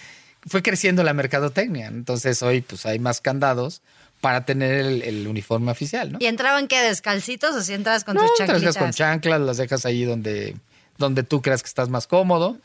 [0.48, 3.82] fue creciendo la mercadotecnia, entonces hoy pues hay más candados
[4.22, 6.20] para tener el, el uniforme oficial, ¿no?
[6.22, 6.80] ¿Y entraban qué?
[6.82, 8.74] ¿Descalcitos o si entrabas con no, tus te las chanclitas?
[8.76, 10.56] dejas con chanclas, las dejas ahí donde,
[11.02, 12.58] donde tú creas que estás más cómodo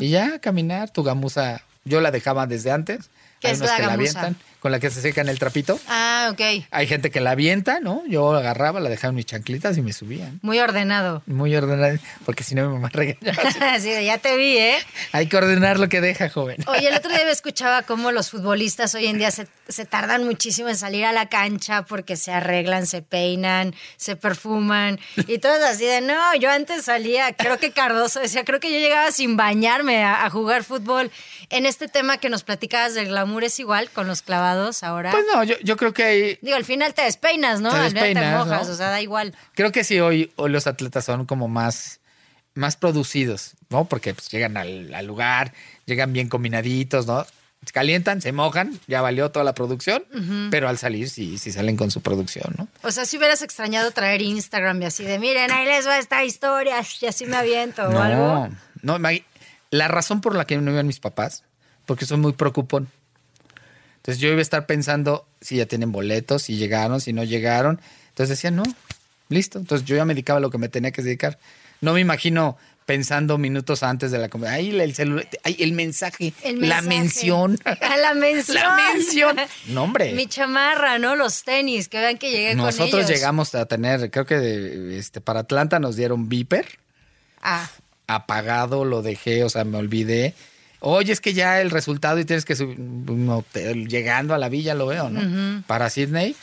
[0.00, 3.08] y ya caminar, tu gamuza, yo la dejaba desde antes.
[3.44, 5.78] ¿Qué hay es unos la que la avientan, con la que se secan el trapito.
[5.88, 6.64] Ah, ok.
[6.70, 8.02] Hay gente que la avienta, ¿no?
[8.08, 10.38] Yo agarraba, la dejaba en mis chanclitas y me subían.
[10.40, 11.22] Muy ordenado.
[11.26, 13.42] Muy ordenada, porque si no mi mamá regañaba.
[13.74, 14.78] Así de, ya te vi, ¿eh?
[15.12, 16.56] Hay que ordenar lo que deja, joven.
[16.66, 20.24] Oye, el otro día me escuchaba cómo los futbolistas hoy en día se, se tardan
[20.24, 25.56] muchísimo en salir a la cancha porque se arreglan, se peinan, se perfuman y todo
[25.56, 29.12] es así de, no, yo antes salía, creo que Cardoso decía, creo que yo llegaba
[29.12, 31.10] sin bañarme a, a jugar fútbol.
[31.54, 35.12] En este tema que nos platicabas del glamour es igual con los clavados ahora.
[35.12, 37.70] Pues no, yo, yo creo que hay, Digo, al final te despeinas, ¿no?
[37.70, 38.74] Te al final te mojas, ¿no?
[38.74, 39.36] o sea, da igual.
[39.54, 42.00] creo que sí hoy, hoy los atletas son como más,
[42.54, 43.84] más producidos, ¿no?
[43.84, 45.52] Porque pues, llegan al, al lugar,
[45.86, 47.24] llegan bien combinaditos, ¿no?
[47.64, 50.04] Se calientan, se mojan, ya valió toda la producción,
[50.50, 52.66] pero al salir sí, sí salen con su producción, ¿no?
[52.82, 56.24] O sea, si hubieras extrañado traer Instagram y así de, miren, ahí les va esta
[56.24, 58.48] historia y así me aviento o algo.
[58.82, 58.98] no,
[59.74, 61.42] la razón por la que no iban mis papás,
[61.84, 62.88] porque soy muy preocupón.
[63.96, 67.80] Entonces yo iba a estar pensando si ya tienen boletos, si llegaron, si no llegaron.
[68.10, 68.62] Entonces decía, no,
[69.28, 69.58] listo.
[69.58, 71.38] Entonces yo ya me dedicaba a lo que me tenía que dedicar.
[71.80, 72.56] No me imagino
[72.86, 74.52] pensando minutos antes de la comida.
[74.52, 77.58] Ay, el celular, el mensaje, El la mención.
[77.64, 78.56] Ah, la mención.
[78.56, 79.36] La mención.
[79.66, 80.12] No, hombre.
[80.12, 81.16] Mi chamarra, ¿no?
[81.16, 82.78] Los tenis, que vean que llegué con ellos.
[82.78, 86.78] Nosotros llegamos a tener, creo que de, este, para Atlanta nos dieron Viper.
[87.42, 87.68] Ah,
[88.06, 90.34] apagado, lo dejé, o sea, me olvidé.
[90.80, 94.48] Oye, es que ya el resultado y tienes que subir un hotel, llegando a la
[94.48, 95.62] villa lo veo, ¿no?
[95.66, 96.36] Para Sydney,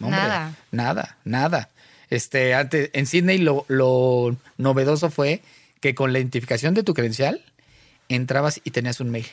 [0.00, 0.54] hombre, Nada.
[0.70, 1.68] nada, nada.
[2.10, 5.42] Este, antes, en Sydney lo, lo novedoso fue
[5.80, 7.42] que con la identificación de tu credencial
[8.08, 9.26] entrabas y tenías un mail.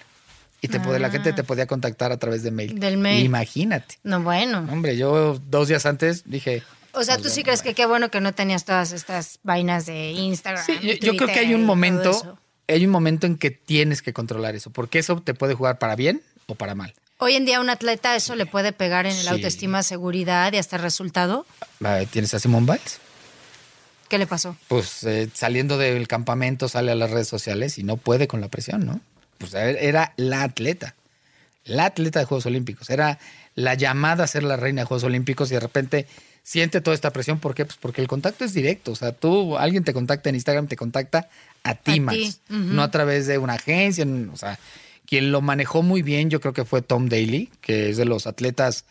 [0.64, 2.74] Y te podía- la gente te podía contactar a través de mail.
[2.76, 2.80] Ah.
[2.82, 3.26] Del mail.
[3.26, 3.96] Imagínate.
[4.04, 4.60] no, bueno.
[4.70, 6.62] Hombre, yo dos días antes dije,
[6.94, 10.12] O sea, tú sí crees que qué bueno que no tenías todas estas vainas de
[10.12, 10.66] Instagram.
[10.66, 12.38] Sí, yo, yo creo que hay un momento,
[12.68, 15.96] hay un momento en que tienes que controlar eso, porque eso te puede jugar para
[15.96, 16.94] bien o para mal.
[17.18, 19.28] Hoy en día a un atleta eso le puede pegar en el Sí.
[19.30, 21.46] autoestima, seguridad y hasta el resultado.
[21.84, 23.00] Ah, ¿Tienes a Simone Biles?
[24.10, 24.58] ¿Qué le pasó?
[24.68, 28.50] Pues eh, saliendo del campamento sale a las redes sociales y no puede con la
[28.50, 29.00] presión, ¿no?
[29.38, 30.96] Pues era la atleta,
[31.64, 33.20] la atleta de Juegos Olímpicos, era
[33.56, 36.08] la llamada a ser la reina de Juegos Olímpicos y de repente
[36.44, 37.40] siente toda esta presión.
[37.40, 37.66] ¿Por qué?
[37.66, 38.92] Pues porque el contacto es directo.
[38.92, 41.30] O sea, tú, alguien te contacta en Instagram, te contacta
[41.64, 44.06] a ti, A Max, ti, no a través de una agencia.
[44.34, 44.60] O sea,
[45.06, 48.28] quien lo manejó muy bien, yo creo que fue Tom Daly, que es de los
[48.28, 48.86] atletas,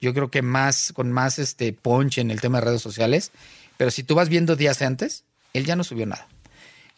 [0.00, 3.30] yo creo que más, con más este punch en el tema de redes sociales.
[3.76, 6.26] Pero si tú vas viendo días antes, él ya no subió nada.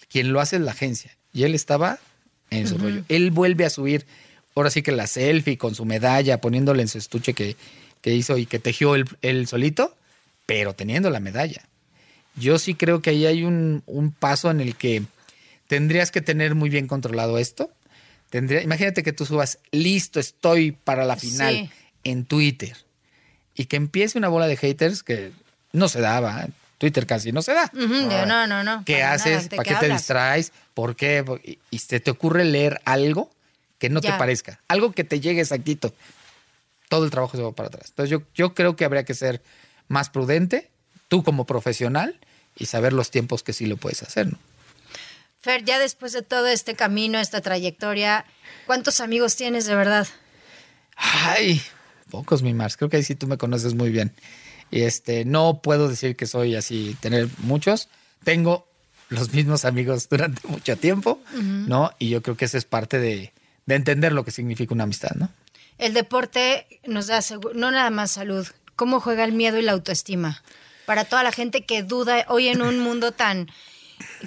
[0.08, 1.16] Quien lo hace es la agencia.
[1.32, 1.98] Y él estaba
[2.50, 3.02] en su rollo.
[3.08, 4.06] Él vuelve a subir,
[4.54, 7.56] ahora sí que la selfie con su medalla, poniéndole en su estuche que,
[8.00, 9.96] que hizo y que tejió él, él solito,
[10.48, 11.60] pero teniendo la medalla.
[12.34, 15.02] Yo sí creo que ahí hay un, un paso en el que
[15.66, 17.70] tendrías que tener muy bien controlado esto.
[18.30, 21.70] Tendría, imagínate que tú subas, listo, estoy para la final Sí.
[22.04, 22.74] en Twitter.
[23.54, 25.32] Y que empiece una bola de haters que
[25.74, 26.46] no se daba.
[26.78, 27.70] Twitter casi no se da.
[27.74, 29.32] No, no, no, ¿Qué para haces?
[29.34, 30.52] nada, ¿de ¿Para qué te distraes?
[30.72, 31.24] ¿Por qué?
[31.44, 33.30] Y, y se te ocurre leer algo
[33.78, 34.12] que no Ya.
[34.12, 34.60] te parezca.
[34.68, 35.92] Algo que te llegue exactito.
[36.88, 37.86] Todo el trabajo se va para atrás.
[37.90, 39.42] Entonces yo, yo creo que habría que ser
[39.88, 40.70] más prudente,
[41.08, 42.18] tú como profesional,
[42.56, 44.38] y saber los tiempos que sí lo puedes hacer, ¿no?
[45.40, 48.24] Fer, ya después de todo este camino, esta trayectoria,
[48.66, 50.08] ¿cuántos amigos tienes de verdad?
[50.96, 51.62] Ay,
[52.10, 52.76] pocos, mi Mars.
[52.76, 54.12] Creo que ahí sí tú me conoces muy bien.
[54.70, 57.88] Y este, no puedo decir que soy así, tener muchos.
[58.24, 58.68] Tengo
[59.08, 61.92] los mismos amigos durante mucho tiempo, ¿no?
[61.98, 63.32] Y yo creo que eso es parte de,
[63.66, 65.30] de entender lo que significa una amistad, ¿no?
[65.78, 67.20] El deporte nos da
[67.54, 68.48] no nada más salud.
[68.78, 70.40] ¿Cómo juega el miedo y la autoestima?
[70.86, 73.50] Para toda la gente que duda hoy en un mundo tan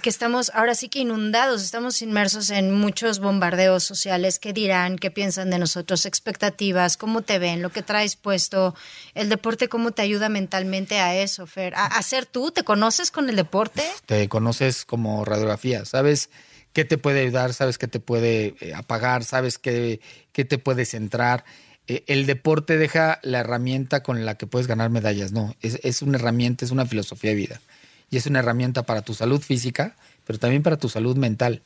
[0.04, 5.10] que estamos ahora sí que inundados, estamos inmersos en muchos bombardeos sociales, qué dirán, qué
[5.10, 8.76] piensan de nosotros, expectativas, cómo te ven, lo que traes puesto,
[9.14, 13.10] el deporte cómo te ayuda mentalmente a eso, Fer, a, a ser tú, ¿te conoces
[13.10, 13.84] con el deporte?
[14.06, 16.30] Te conoces como radiografía, sabes
[16.74, 20.84] qué te puede ayudar, sabes qué te puede eh, apagar, sabes qué, qué te puede
[20.84, 21.46] centrar.
[21.92, 26.02] Eh, el deporte deja la herramienta con la que puedes ganar medallas, no, es, es
[26.02, 27.62] una herramienta, es una filosofía de vida.
[28.10, 31.62] Y es una herramienta para tu salud física, pero también para tu salud mental.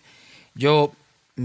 [0.56, 0.94] Yo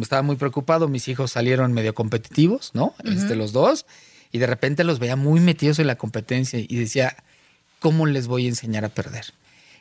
[0.01, 2.95] estaba muy preocupado, mis hijos salieron medio competitivos, ¿no?
[3.05, 3.85] este, los dos,
[4.33, 7.17] y de repente los veía muy metidos en la competencia y decía,
[7.81, 9.27] ¿cómo les voy a enseñar a perder?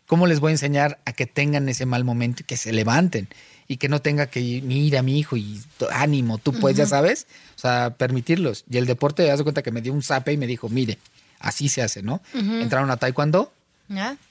[0.07, 3.29] ¿Cómo les voy a enseñar a que tengan ese mal momento y que se levanten?
[3.69, 5.61] Y que no tenga que ir, mira mi hijo y
[5.91, 8.65] ánimo, tú pues ya sabes, o sea, permitirlos.
[8.67, 10.97] Y el deporte, haz de cuenta que me dio un zape y me dijo, mire,
[11.39, 12.19] así se hace, ¿no?
[12.33, 13.53] Entraron a taekwondo,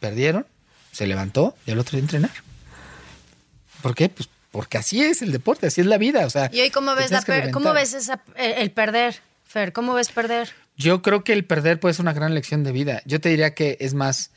[0.00, 0.44] perdieron,
[0.90, 2.32] se levantó y al otro día entrenar.
[3.80, 4.08] ¿Por qué?
[4.08, 6.50] Pues porque así es el deporte, así es la vida, o sea.
[6.52, 7.22] ¿Y hoy cómo ves, la
[7.52, 9.72] cómo ves esa, el, el perder, Fer?
[9.72, 10.50] ¿Cómo ves perder?
[10.76, 13.02] Yo creo que el perder puede ser una gran lección de vida.
[13.04, 14.30] Yo te diría que es más,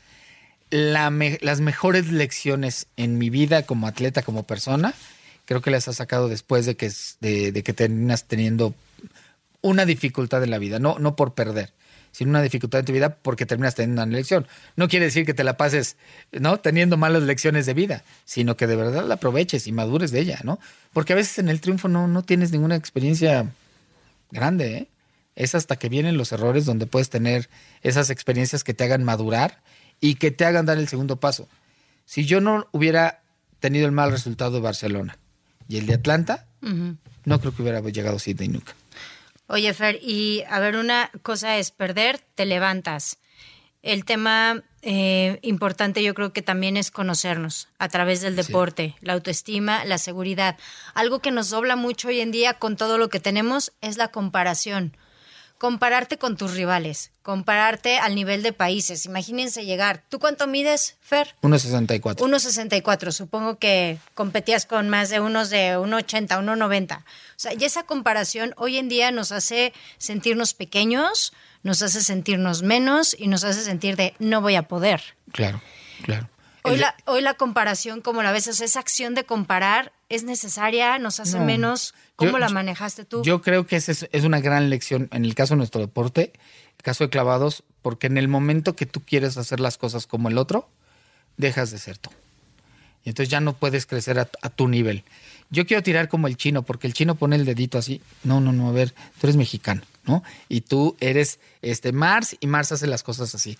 [0.72, 4.94] las mejores lecciones en mi vida como atleta, como persona,
[5.44, 8.74] creo que las has sacado después de que, de que terminas teniendo
[9.60, 11.74] una dificultad en la vida, no, no por perder,
[12.10, 14.46] sino una dificultad en tu vida porque terminas teniendo una lección.
[14.74, 15.96] No quiere decir que te la pases,
[16.32, 16.58] ¿no?
[16.58, 20.40] Teniendo malas lecciones de vida, sino que de verdad la aproveches y madures de ella,
[20.42, 20.58] ¿no?
[20.94, 23.46] Porque a veces en el triunfo no, no tienes ninguna experiencia
[24.30, 24.88] grande, ¿eh?
[25.34, 27.48] Es hasta que vienen los errores donde puedes tener
[27.82, 29.62] esas experiencias que te hagan madurar
[30.02, 31.48] y que te hagan dar el segundo paso.
[32.04, 33.22] Si yo no hubiera
[33.60, 35.16] tenido el mal resultado de Barcelona
[35.68, 38.74] y el de Atlanta, no creo que hubiera llegado a Sydney nunca.
[39.46, 43.18] Oye, Fer, y a ver, una cosa es perder, te levantas.
[43.82, 49.12] El tema eh, importante yo creo que también es conocernos a través del deporte, la
[49.12, 50.56] autoestima, la seguridad.
[50.94, 54.08] Algo que nos dobla mucho hoy en día con todo lo que tenemos es la
[54.08, 54.96] comparación.
[55.62, 59.06] Compararte con tus rivales, compararte al nivel de países.
[59.06, 60.02] Imagínense llegar.
[60.08, 61.36] ¿Tú cuánto mides, Fer?
[61.40, 62.16] 1.64.
[62.16, 66.98] 1.64, supongo que competías con más de unos de 1.80, 1.90.
[66.98, 67.02] O
[67.36, 71.32] sea, y esa comparación hoy en día nos hace sentirnos pequeños,
[71.62, 75.00] nos hace sentirnos menos y nos hace sentir de no voy a poder.
[75.30, 75.62] Claro,
[76.02, 76.28] claro.
[76.64, 80.22] Hoy la, hoy la comparación, como la ves, o sea, esa acción de comparar es
[80.24, 81.44] necesaria, nos hace No.
[81.44, 81.94] menos.
[82.16, 83.22] ¿Cómo Yo- la manejaste tú?
[83.24, 86.32] Yo creo que esa es, es una gran lección en el caso de nuestro deporte,
[86.78, 90.28] el caso de clavados, porque en el momento que tú quieres hacer las cosas como
[90.28, 90.68] el otro,
[91.36, 92.10] dejas de ser tú.
[93.04, 95.02] Y entonces ya no puedes crecer a, a tu nivel.
[95.50, 98.00] Yo quiero tirar como el chino, porque el chino pone el dedito así.
[98.22, 100.22] No, no, no, a ver, tú eres mexicano, ¿no?
[100.48, 103.58] Y tú eres este Mars y Mars hace las cosas así.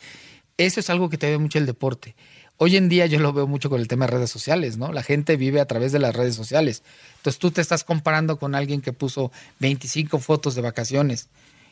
[0.58, 2.14] Eso es algo que te ve mucho el deporte.
[2.62, 4.92] Hoy en día yo lo veo mucho con el tema de redes sociales, ¿no?
[4.92, 6.84] La gente vive a través de las redes sociales.
[7.16, 11.26] Entonces tú te estás comparando con alguien que puso 25 fotos de vacaciones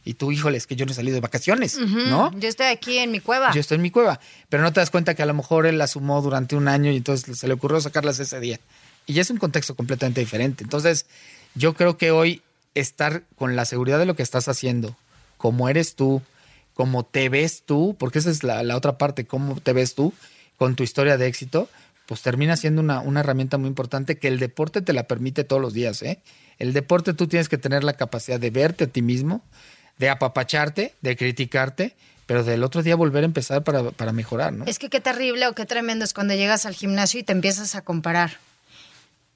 [0.04, 2.36] y tú, híjole, es que yo no he salido de vacaciones, ¿no?
[2.36, 3.52] Yo estoy aquí en mi cueva.
[3.54, 4.18] Yo estoy en mi cueva,
[4.48, 6.90] pero no te das cuenta que a lo mejor él la sumó durante un año
[6.90, 8.58] y entonces se le ocurrió sacarlas ese día.
[9.06, 10.64] Y ya es un contexto completamente diferente.
[10.64, 11.06] Entonces,
[11.54, 12.42] yo creo que hoy
[12.74, 14.96] estar con la seguridad de lo que estás haciendo,
[15.36, 16.20] como eres tú,
[16.74, 20.12] como te ves tú, porque esa es la, la otra parte, cómo te ves tú
[20.60, 21.70] con tu historia de éxito,
[22.04, 25.62] pues termina siendo una, una herramienta muy importante que el deporte te la permite todos
[25.62, 26.02] los días.
[26.02, 26.20] ¿eh?
[26.58, 29.42] El deporte tú tienes que tener la capacidad de verte a ti mismo,
[29.96, 31.96] de apapacharte, de criticarte,
[32.26, 34.66] pero del otro día volver a empezar para, para mejorar, ¿no?
[34.66, 37.74] Es que qué terrible o qué tremendo es cuando llegas al gimnasio y te empiezas
[37.74, 38.32] a comparar.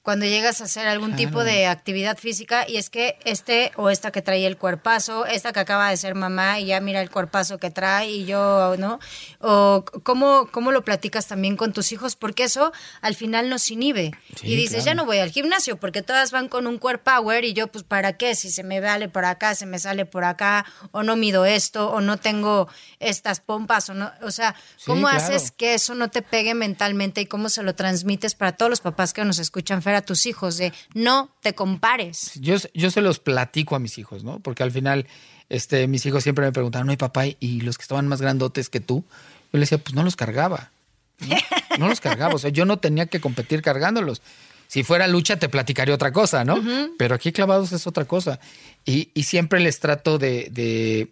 [0.05, 4.11] Cuando llegas a hacer algún tipo de actividad física y es que este o esta
[4.11, 7.57] que trae el cuerpazo, esta que acaba de ser mamá y ya mira el cuerpazo
[7.57, 8.99] que trae y yo, ¿no?
[9.39, 14.11] O cómo, cómo lo platicas también con tus hijos, porque eso al final nos inhibe.
[14.35, 14.85] Sí, y dices, claro.
[14.85, 17.83] ya no voy al gimnasio porque todas van con un core power y yo, pues,
[17.83, 18.35] ¿para qué?
[18.35, 21.89] Si se me vale por acá, se me sale por acá, o no mido esto,
[21.89, 22.67] o no tengo
[22.99, 25.17] estas pompas, o no, o sea, Sí, ¿cómo claro.
[25.17, 28.81] haces que eso no te pegue mentalmente y cómo se lo transmites para todos los
[28.81, 32.33] papás que nos escuchan, Fer, a tus hijos, de no te compares?
[32.35, 34.39] Yo, yo se los platico a mis hijos, ¿no?
[34.39, 35.07] Porque al final,
[35.49, 38.79] este, mis hijos siempre me preguntaban, no, papá, ¿y los que estaban más grandotes que
[38.79, 39.03] tú?
[39.51, 40.71] Yo les decía, pues no los cargaba.
[41.19, 41.35] No,
[41.79, 42.33] No los cargaba.
[42.33, 44.21] O sea, yo no tenía que competir cargándolos.
[44.67, 46.61] Si fuera lucha, te platicaría otra cosa, ¿no?
[46.97, 48.39] Pero aquí clavados es otra cosa.
[48.83, 51.11] Y, y siempre les trato de, de,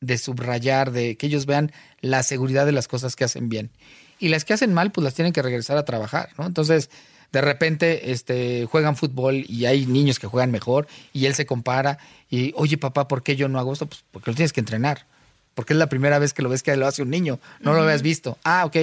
[0.00, 3.70] de subrayar, de que ellos vean la seguridad de las cosas que hacen bien.
[4.18, 6.46] Y las que hacen mal, pues las tienen que regresar a trabajar, ¿no?
[6.46, 6.90] Entonces,
[7.32, 11.98] de repente este, juegan fútbol y hay niños que juegan mejor y él se compara
[12.30, 13.86] y, oye papá, ¿por qué yo no hago esto?
[13.86, 15.06] Pues porque lo tienes que entrenar.
[15.54, 17.82] Porque es la primera vez que lo ves que lo hace un niño, no lo
[17.82, 18.38] habías visto.
[18.44, 18.76] Ah, ok.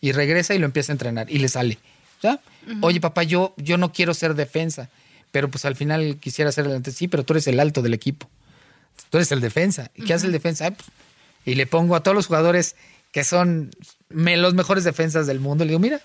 [0.00, 1.78] Y regresa y lo empieza a entrenar y le sale.
[2.22, 2.40] ¿Ya?
[2.80, 4.88] Oye papá, yo, yo no quiero ser defensa,
[5.30, 6.90] pero pues al final quisiera ser delante.
[6.92, 8.28] Sí, pero tú eres el alto del equipo.
[9.10, 9.90] Tú eres el defensa.
[9.94, 10.70] ¿Y qué hace el defensa?
[10.70, 10.88] Pues,
[11.44, 12.76] y le pongo a todos los jugadores
[13.10, 13.70] que son
[14.08, 15.64] me, los mejores defensas del mundo.
[15.64, 16.00] Le digo, mira,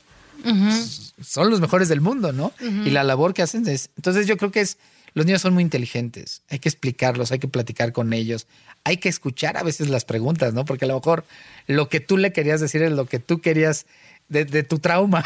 [1.24, 2.52] son los mejores del mundo, ¿no?
[2.62, 3.90] Y la labor que hacen es...
[3.98, 4.78] Entonces yo creo que es...
[5.14, 8.46] Los niños son muy inteligentes, hay que explicarlos, hay que platicar con ellos,
[8.84, 10.64] hay que escuchar a veces las preguntas, ¿no?
[10.64, 11.26] Porque a lo mejor
[11.66, 13.88] lo que tú le querías decir es lo que tú querías
[14.30, 15.26] de, de tu trauma.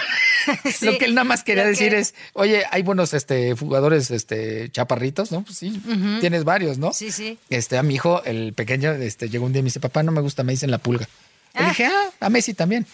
[0.73, 4.11] Sí, lo que él nada más quería decir que- es, oye, hay buenos este, jugadores
[4.11, 5.43] este, chaparritos, ¿no?
[5.43, 5.81] Pues sí,
[6.21, 6.93] tienes varios, ¿no?
[6.93, 7.37] Sí, sí.
[7.49, 10.13] Este, a mi hijo, el pequeño, este, llegó un día y me dice, papá, no
[10.13, 11.09] me gusta, me dicen la pulga.
[11.55, 11.67] Le Ah.
[11.69, 12.85] dije, ah, a Messi también.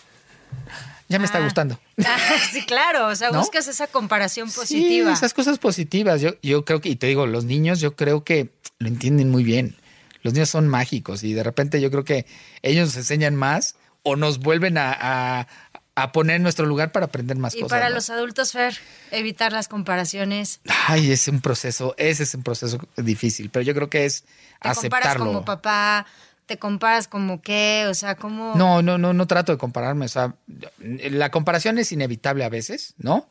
[1.09, 1.43] Ya me está Ah.
[1.43, 1.79] gustando.
[2.05, 2.17] Ah,
[2.51, 3.07] sí, claro.
[3.07, 3.39] O sea, ¿No?
[3.39, 5.09] buscas esa comparación positiva.
[5.11, 6.21] Sí, esas cosas positivas.
[6.21, 8.49] Yo, yo creo que, y te digo, los niños yo creo que
[8.79, 9.75] lo entienden muy bien.
[10.23, 12.25] Los niños son mágicos y de repente yo creo que
[12.61, 15.47] ellos nos enseñan más o nos vuelven a, a-
[15.95, 17.69] a poner en nuestro lugar para aprender más y cosas.
[17.75, 17.95] para ¿no?
[17.95, 18.77] los adultos, Fer,
[19.09, 20.59] evitar las comparaciones.
[20.87, 24.27] Ay, es un proceso, ese es un proceso difícil, pero yo creo que es Te
[24.75, 25.25] comparas aceptarlo.
[25.25, 26.05] como papá,
[26.47, 28.55] te comparas como qué, o sea, como...
[28.55, 30.05] No, no, no, no trato de compararme.
[30.05, 30.35] O sea,
[30.79, 33.29] la comparación es inevitable a veces, ¿no?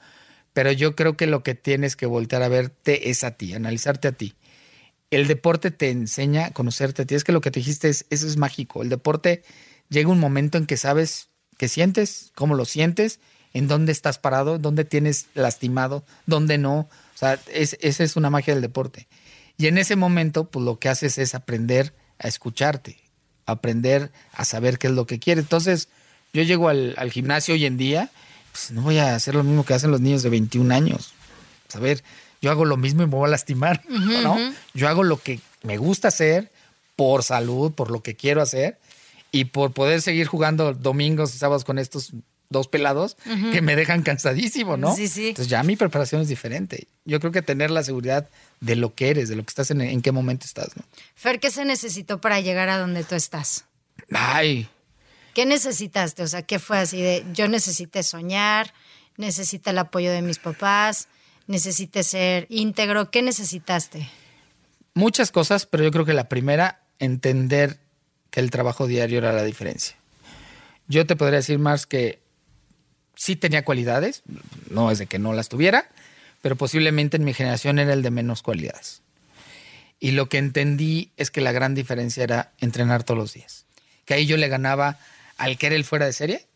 [0.53, 4.09] Pero yo creo que lo que tienes que voltear a verte es a ti, analizarte
[4.09, 4.35] a ti.
[5.11, 7.15] El deporte te enseña a conocerte a ti.
[7.15, 8.83] Es que lo que te dijiste es, eso es mágico.
[8.83, 9.43] El deporte
[9.89, 13.19] llega un momento en que sabes qué sientes, cómo lo sientes,
[13.55, 16.81] en dónde estás parado, dónde tienes lastimado, dónde no.
[16.81, 19.09] O sea, es, esa es una magia del deporte.
[19.57, 22.99] Y en ese momento, pues lo que haces es aprender a escucharte,
[23.47, 25.45] aprender a saber qué es lo que quieres.
[25.45, 25.89] Entonces,
[26.33, 28.11] yo llego al, al gimnasio hoy en día,
[28.53, 31.15] pues no voy a hacer lo mismo que hacen los niños de 21 años.
[31.75, 32.03] A ver,
[32.43, 34.37] yo hago lo mismo y me voy a lastimar, ¿no?
[34.75, 36.51] Yo hago lo que me gusta hacer
[36.97, 38.79] por salud, por lo que quiero hacer
[39.33, 42.13] y por poder seguir jugando domingos y sábados con estos
[42.49, 43.17] dos pelados
[43.53, 44.95] que me dejan cansadísimo, ¿no?
[44.95, 45.29] Sí, sí.
[45.29, 46.87] Entonces ya mi preparación es diferente.
[47.05, 48.29] Yo creo que tener la seguridad
[48.61, 50.85] de lo que eres, de lo que estás en, en qué momento estás, ¿no?
[51.15, 53.65] Fer, ¿qué se necesitó para llegar a donde tú estás?
[54.13, 54.69] Ay,
[55.35, 56.23] ¿Qué necesitaste?
[56.23, 58.73] O sea, ¿qué fue así de yo necesité soñar,
[59.19, 61.09] necesité el apoyo de mis papás,
[61.47, 63.11] necesité ser íntegro?
[63.11, 64.09] ¿Qué necesitaste?
[64.97, 67.79] muchas cosas, pero yo creo que la primera, entender
[68.31, 69.97] que el trabajo diario era la diferencia.
[70.89, 72.21] Yo te podría decir más que
[73.17, 74.23] sí tenía cualidades,
[74.71, 75.89] no es de que no las tuviera,
[76.43, 79.03] pero posiblemente en mi generación era el de menos cualidades.
[79.99, 83.65] Y lo que entendí es que la gran diferencia era entrenar todos los días.
[84.05, 84.99] Que ahí yo le ganaba
[85.39, 86.47] al que era el fuera de serie,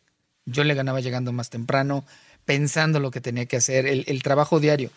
[0.44, 2.04] yo le ganaba llegando más temprano,
[2.44, 4.90] pensando lo que tenía que hacer, el, el trabajo diario.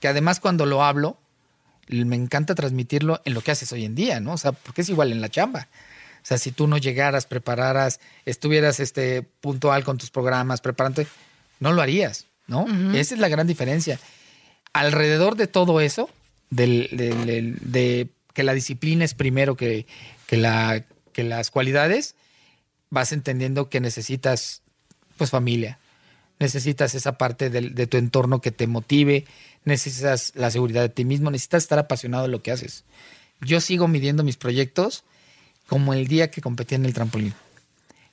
[0.00, 1.18] Que además cuando lo hablo,
[1.88, 4.32] me encanta transmitirlo en lo que haces hoy en día, ¿no?
[4.32, 5.68] O sea, porque es igual en la chamba.
[6.22, 11.08] O sea, si tú no llegaras, prepararas, estuvieras este, puntual con tus programas, preparándote,
[11.60, 12.66] no lo harías, ¿no?
[12.94, 13.98] Esa es la gran diferencia.
[14.72, 16.08] Alrededor de todo eso,
[16.50, 19.86] del- del- del- de que la disciplina es primero que,
[20.26, 22.14] que, la, que las cualidades,
[22.90, 24.62] vas entendiendo que necesitas,
[25.16, 25.78] pues, familia.
[26.38, 29.26] Necesitas esa parte de tu entorno que te motive,
[29.64, 32.84] necesitas la seguridad de ti mismo, necesitas estar apasionado de lo que haces.
[33.42, 35.04] Yo sigo midiendo mis proyectos
[35.70, 37.32] como el día que competí en el trampolín.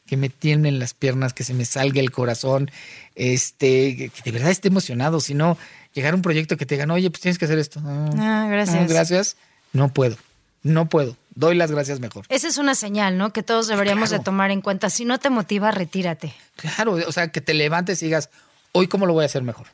[0.05, 2.69] Que me tiemblen las piernas, que se me salga el corazón,
[3.15, 5.19] este, que de verdad esté emocionado.
[5.19, 5.57] Si no,
[5.93, 7.81] llegar a un proyecto que te digan, oye, pues tienes que hacer esto.
[7.83, 8.87] Ah, gracias.
[8.87, 9.37] gracias.
[9.73, 10.17] No puedo,
[10.61, 11.17] no puedo.
[11.33, 12.25] Doy las gracias mejor.
[12.29, 13.33] Esa es una señal, ¿no?
[13.33, 14.21] Que todos deberíamos Claro.
[14.21, 14.91] de tomar en cuenta.
[14.91, 16.33] Si no te motiva, retírate.
[16.57, 18.29] Claro, o sea, que te levantes y digas,
[18.71, 19.65] hoy cómo lo voy a hacer mejor.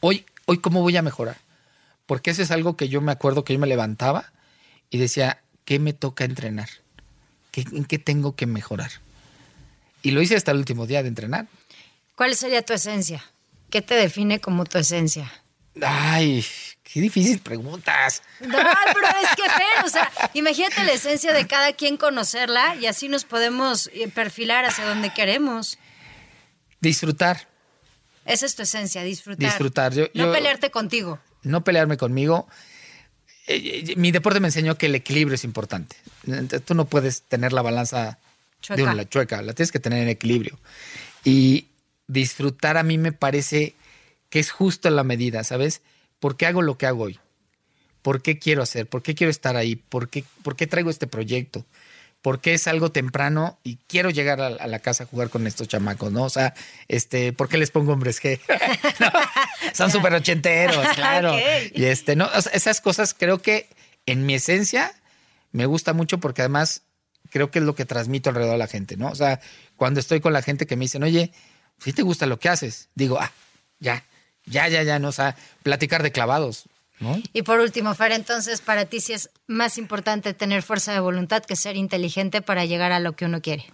[0.00, 1.36] Hoy, hoy cómo voy a mejorar.
[2.04, 4.32] Porque eso es algo que yo me acuerdo que yo me levantaba
[4.90, 6.68] y decía, ¿qué me toca entrenar?
[7.56, 8.90] ¿Qué, ¿En qué tengo que mejorar?
[10.02, 11.46] Y lo hice hasta el último día de entrenar.
[12.14, 13.24] ¿Cuál sería tu esencia?
[13.70, 15.32] ¿Qué te define como tu esencia?
[15.82, 16.44] Ay,
[16.82, 18.22] qué difícil preguntas.
[18.40, 18.58] No,
[18.92, 23.08] pero es que Fer, o sea, imagínate la esencia de cada quien conocerla y así
[23.08, 25.78] nos podemos eh, perfilar hacia donde queremos.
[26.80, 27.48] Disfrutar,
[28.26, 29.48] Esa es tu esencia, disfrutar.
[29.48, 29.94] Disfrutar.
[29.94, 31.18] Yo- no yo- pelearte contigo.
[31.42, 32.48] no pelearme conmigo.
[33.46, 35.96] Eh, eh, mi deporte me enseñó que el equilibrio es importante.
[36.64, 38.18] Tú no puedes tener la balanza
[38.60, 38.82] Chueca.
[38.82, 40.58] de una chueca, la tienes que tener en equilibrio.
[41.24, 41.66] Y
[42.08, 43.74] disfrutar a mí me parece
[44.30, 45.82] que es justo la medida, ¿sabes?
[46.18, 47.18] ¿Por qué hago lo que hago hoy?
[48.02, 48.86] ¿Por qué quiero hacer?
[48.86, 49.76] ¿Por qué quiero estar ahí?
[49.76, 51.64] ¿Por qué, por qué traigo este proyecto?
[52.26, 55.46] ¿Por qué es algo temprano y quiero llegar a, a la casa a jugar con
[55.46, 56.24] estos chamacos, no?
[56.24, 56.54] O sea,
[56.88, 58.40] este, ¿por qué les pongo hombres G?
[58.98, 59.12] ¿No?
[59.72, 61.36] Son súper ochenteros, claro.
[61.72, 63.68] Y este, no, o sea, esas cosas creo que
[64.06, 64.92] en mi esencia
[65.52, 66.82] me gusta mucho porque además
[67.30, 69.06] creo que es lo que transmito alrededor de la gente, ¿no?
[69.06, 69.38] O sea,
[69.76, 71.30] cuando estoy con la gente que me dicen, oye,
[71.78, 73.30] si te gusta lo que haces, digo, ah,
[73.78, 74.04] ya,
[74.46, 76.64] ya, ya, ya, no, o sea, platicar de clavados,
[77.00, 77.20] ¿no?
[77.32, 81.42] Y por último, Fer, entonces para ti sí es más importante tener fuerza de voluntad
[81.44, 83.66] que ser inteligente para llegar a lo que uno quiere.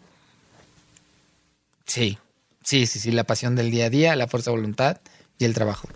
[1.87, 2.19] Sí,
[2.63, 5.01] sí, sí, sí, la pasión del día a día, la fuerza de voluntad
[5.39, 5.89] y el trabajo.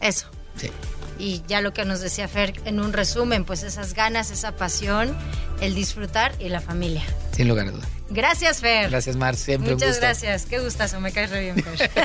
[0.00, 0.28] Eso.
[0.56, 0.70] Sí.
[1.18, 5.16] Y ya lo que nos decía Fer en un resumen, pues esas ganas, esa pasión,
[5.60, 7.04] el disfrutar y la familia.
[7.32, 7.88] Sin lugar a duda.
[8.10, 8.90] Gracias, Fer.
[8.90, 10.02] Gracias, Mar, siempre un Muchas gusto.
[10.02, 10.46] gracias.
[10.46, 11.90] Qué gustazo, me caes re bien, Fer.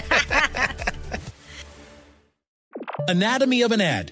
[3.08, 4.12] Anatomy of an ad.